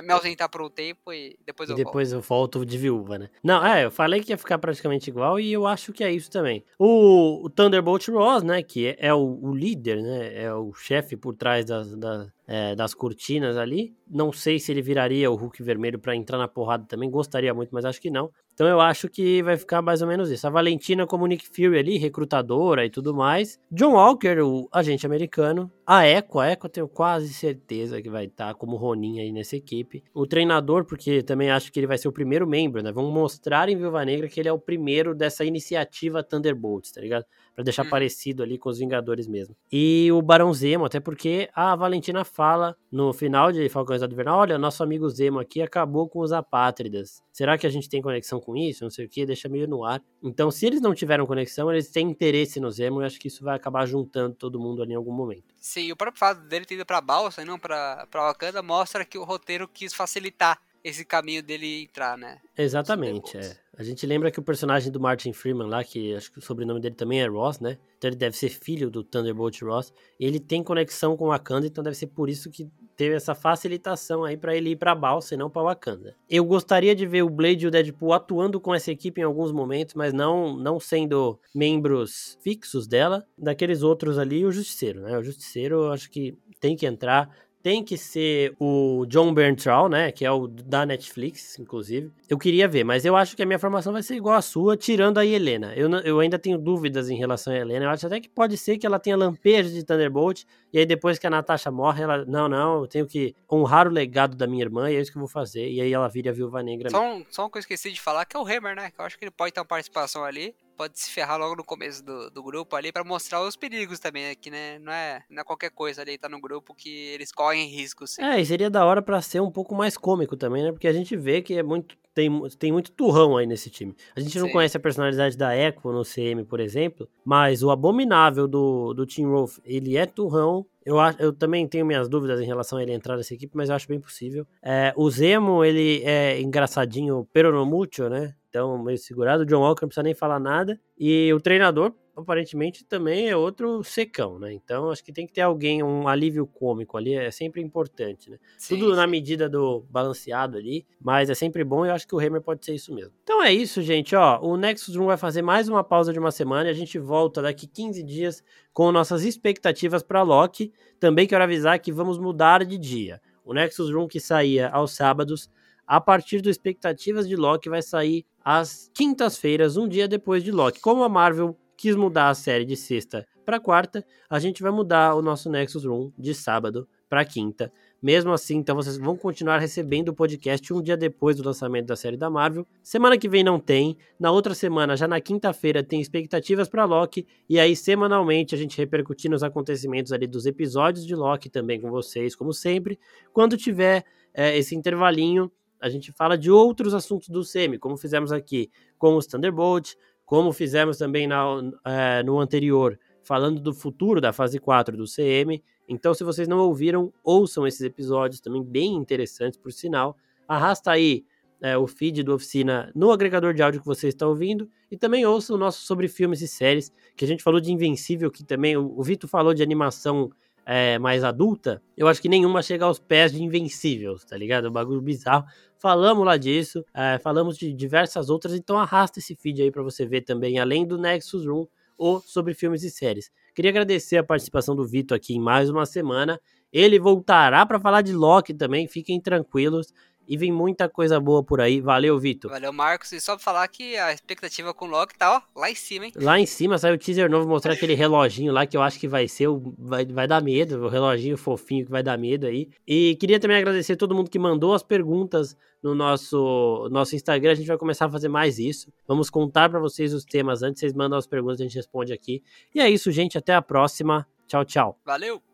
[0.00, 2.22] me ausentar por um tempo e depois eu e depois volto.
[2.22, 3.28] eu volto de viúva, né?
[3.42, 6.30] Não, é, eu falei que ia ficar praticamente igual e eu acho que é isso
[6.30, 6.64] também.
[6.78, 11.16] O, o Thunderbolt Ross, né, que é, é o, o, líder, né, é o chefe
[11.16, 13.94] por trás das, das, é, das cortinas ali.
[14.08, 17.70] Não sei se ele viraria o Hulk vermelho para entrar na porrada também, gostaria muito,
[17.72, 18.30] mas acho que não.
[18.54, 20.46] Então eu acho que vai ficar mais ou menos isso.
[20.46, 23.58] A Valentina como Nick Fury ali, recrutadora e tudo mais.
[23.70, 25.70] John Walker, o agente americano.
[25.86, 29.32] A Echo, a Echo eu tenho quase certeza que vai estar tá como Ronin aí
[29.32, 30.02] nessa equipe.
[30.14, 32.92] O treinador, porque também acho que ele vai ser o primeiro membro, né?
[32.92, 37.26] Vamos mostrar em Viúva Negra que ele é o primeiro dessa iniciativa Thunderbolts, tá ligado?
[37.54, 37.90] para deixar uhum.
[37.90, 39.54] parecido ali com os Vingadores mesmo.
[39.70, 44.40] E o Barão Zemo, até porque a Valentina fala no final de Falcão do Invernal,
[44.40, 47.22] olha, nosso amigo Zemo aqui acabou com os apátridas.
[47.32, 48.84] Será que a gente tem conexão com isso?
[48.84, 50.02] Não sei o que, deixa meio no ar.
[50.22, 53.44] Então, se eles não tiveram conexão, eles têm interesse no Zemo e acho que isso
[53.44, 55.51] vai acabar juntando todo mundo ali em algum momento.
[55.62, 59.04] Sim, o próprio fato dele ter ido pra Balsa e não pra, pra Wakanda mostra
[59.04, 62.38] que o roteiro quis facilitar esse caminho dele entrar, né?
[62.56, 63.56] Exatamente, é.
[63.76, 66.80] A gente lembra que o personagem do Martin Freeman lá, que acho que o sobrenome
[66.80, 67.78] dele também é Ross, né?
[67.96, 69.92] Então ele deve ser filho do Thunderbolt Ross.
[70.20, 74.36] ele tem conexão com Wakanda, então deve ser por isso que teve essa facilitação aí
[74.36, 76.14] para ele ir para Balsa e não para Wakanda.
[76.28, 79.52] Eu gostaria de ver o Blade e o Deadpool atuando com essa equipe em alguns
[79.52, 83.26] momentos, mas não não sendo membros fixos dela.
[83.38, 85.16] Daqueles outros ali, o Justiceiro, né?
[85.16, 90.10] O Justiceiro, eu acho que tem que entrar tem que ser o John Bernthal, né?
[90.10, 92.10] Que é o da Netflix, inclusive.
[92.28, 94.76] Eu queria ver, mas eu acho que a minha formação vai ser igual à sua,
[94.76, 95.72] tirando a Helena.
[95.76, 97.84] Eu, eu ainda tenho dúvidas em relação a Helena.
[97.84, 100.42] Eu acho até que pode ser que ela tenha lampejos de Thunderbolt,
[100.72, 102.24] e aí depois que a Natasha morre, ela.
[102.24, 105.18] Não, não, eu tenho que honrar o legado da minha irmã, e é isso que
[105.18, 105.70] eu vou fazer.
[105.70, 106.90] E aí ela vira a viúva negra.
[106.90, 108.90] Só, um, só uma coisa que eu esqueci de falar, que é o Hammer, né?
[108.90, 111.64] Que eu acho que ele pode ter uma participação ali pode se ferrar logo no
[111.64, 114.34] começo do, do grupo ali para mostrar os perigos também?
[114.34, 117.68] Que né, não, é, não é qualquer coisa ali tá no grupo que eles correm
[117.68, 118.18] riscos.
[118.18, 120.72] É, e seria da hora para ser um pouco mais cômico também, né?
[120.72, 123.94] Porque a gente vê que é muito tem, tem muito turrão aí nesse time.
[124.14, 124.52] A gente não Sim.
[124.52, 129.30] conhece a personalidade da Echo no CM, por exemplo, mas o abominável do, do Team
[129.30, 130.66] Wolf, ele é turrão.
[130.84, 133.74] Eu, eu também tenho minhas dúvidas em relação a ele entrar nessa equipe, mas eu
[133.76, 134.46] acho bem possível.
[134.62, 138.34] É, o Zemo, ele é engraçadinho, pero no mucho, né?
[138.48, 139.44] Então, meio segurado.
[139.44, 140.78] O John Walker não precisa nem falar nada.
[140.98, 144.52] E o treinador, aparentemente também é outro secão, né?
[144.52, 148.38] Então acho que tem que ter alguém, um alívio cômico ali, é sempre importante, né?
[148.58, 148.96] Sim, Tudo sim.
[148.96, 152.42] na medida do balanceado ali, mas é sempre bom e eu acho que o Hammer
[152.42, 153.12] pode ser isso mesmo.
[153.22, 156.30] Então é isso, gente, ó, o Nexus Room vai fazer mais uma pausa de uma
[156.30, 160.72] semana e a gente volta daqui 15 dias com nossas expectativas para Loki.
[161.00, 163.20] Também quero avisar que vamos mudar de dia.
[163.44, 165.50] O Nexus Room que saía aos sábados
[165.86, 170.80] a partir do Expectativas de Loki, vai sair às quintas-feiras, um dia depois de Loki.
[170.80, 175.16] Como a Marvel quis mudar a série de sexta para quarta, a gente vai mudar
[175.16, 177.72] o nosso Nexus Room de sábado para quinta.
[178.00, 181.96] Mesmo assim, então vocês vão continuar recebendo o podcast um dia depois do lançamento da
[181.96, 182.64] série da Marvel.
[182.84, 183.96] Semana que vem não tem.
[184.16, 187.26] Na outra semana, já na quinta-feira, tem expectativas para Loki.
[187.48, 191.90] E aí, semanalmente, a gente repercutindo os acontecimentos ali dos episódios de Loki também com
[191.90, 192.96] vocês, como sempre.
[193.32, 198.30] Quando tiver é, esse intervalinho, a gente fala de outros assuntos do SEMI, como fizemos
[198.30, 201.44] aqui com os Thunderbolt, como fizemos também na,
[201.84, 205.62] é, no anterior, falando do futuro da fase 4 do CM.
[205.88, 210.16] Então, se vocês não ouviram, ouçam esses episódios também bem interessantes, por sinal.
[210.48, 211.24] Arrasta aí
[211.60, 215.24] é, o feed do Oficina no agregador de áudio que você está ouvindo e também
[215.24, 218.76] ouça o nosso sobre filmes e séries, que a gente falou de Invencível, que também
[218.76, 220.30] o, o Vitor falou de animação
[220.64, 224.66] é, mais adulta, eu acho que nenhuma chega aos pés de Invencível, tá ligado?
[224.66, 225.44] É um bagulho bizarro.
[225.82, 230.06] Falamos lá disso, é, falamos de diversas outras, então arrasta esse feed aí para você
[230.06, 231.66] ver também, além do Nexus Room
[231.98, 233.32] ou sobre filmes e séries.
[233.52, 236.40] Queria agradecer a participação do Vitor aqui em mais uma semana.
[236.72, 239.92] Ele voltará para falar de Loki também, fiquem tranquilos.
[240.26, 241.80] E vem muita coisa boa por aí.
[241.80, 242.50] Valeu, Vitor.
[242.50, 243.12] Valeu, Marcos.
[243.12, 246.06] E só pra falar que a expectativa com o Loki tá, ó, lá em cima,
[246.06, 246.12] hein?
[246.16, 249.08] Lá em cima saiu o teaser novo mostrando aquele reloginho lá que eu acho que
[249.08, 252.68] vai ser, o, vai, vai dar medo, o reloginho fofinho que vai dar medo aí.
[252.86, 257.52] E queria também agradecer a todo mundo que mandou as perguntas no nosso, nosso Instagram.
[257.52, 258.92] A gente vai começar a fazer mais isso.
[259.06, 262.42] Vamos contar para vocês os temas antes, vocês mandam as perguntas, a gente responde aqui.
[262.74, 263.36] E é isso, gente.
[263.36, 264.26] Até a próxima.
[264.46, 264.98] Tchau, tchau.
[265.04, 265.42] Valeu!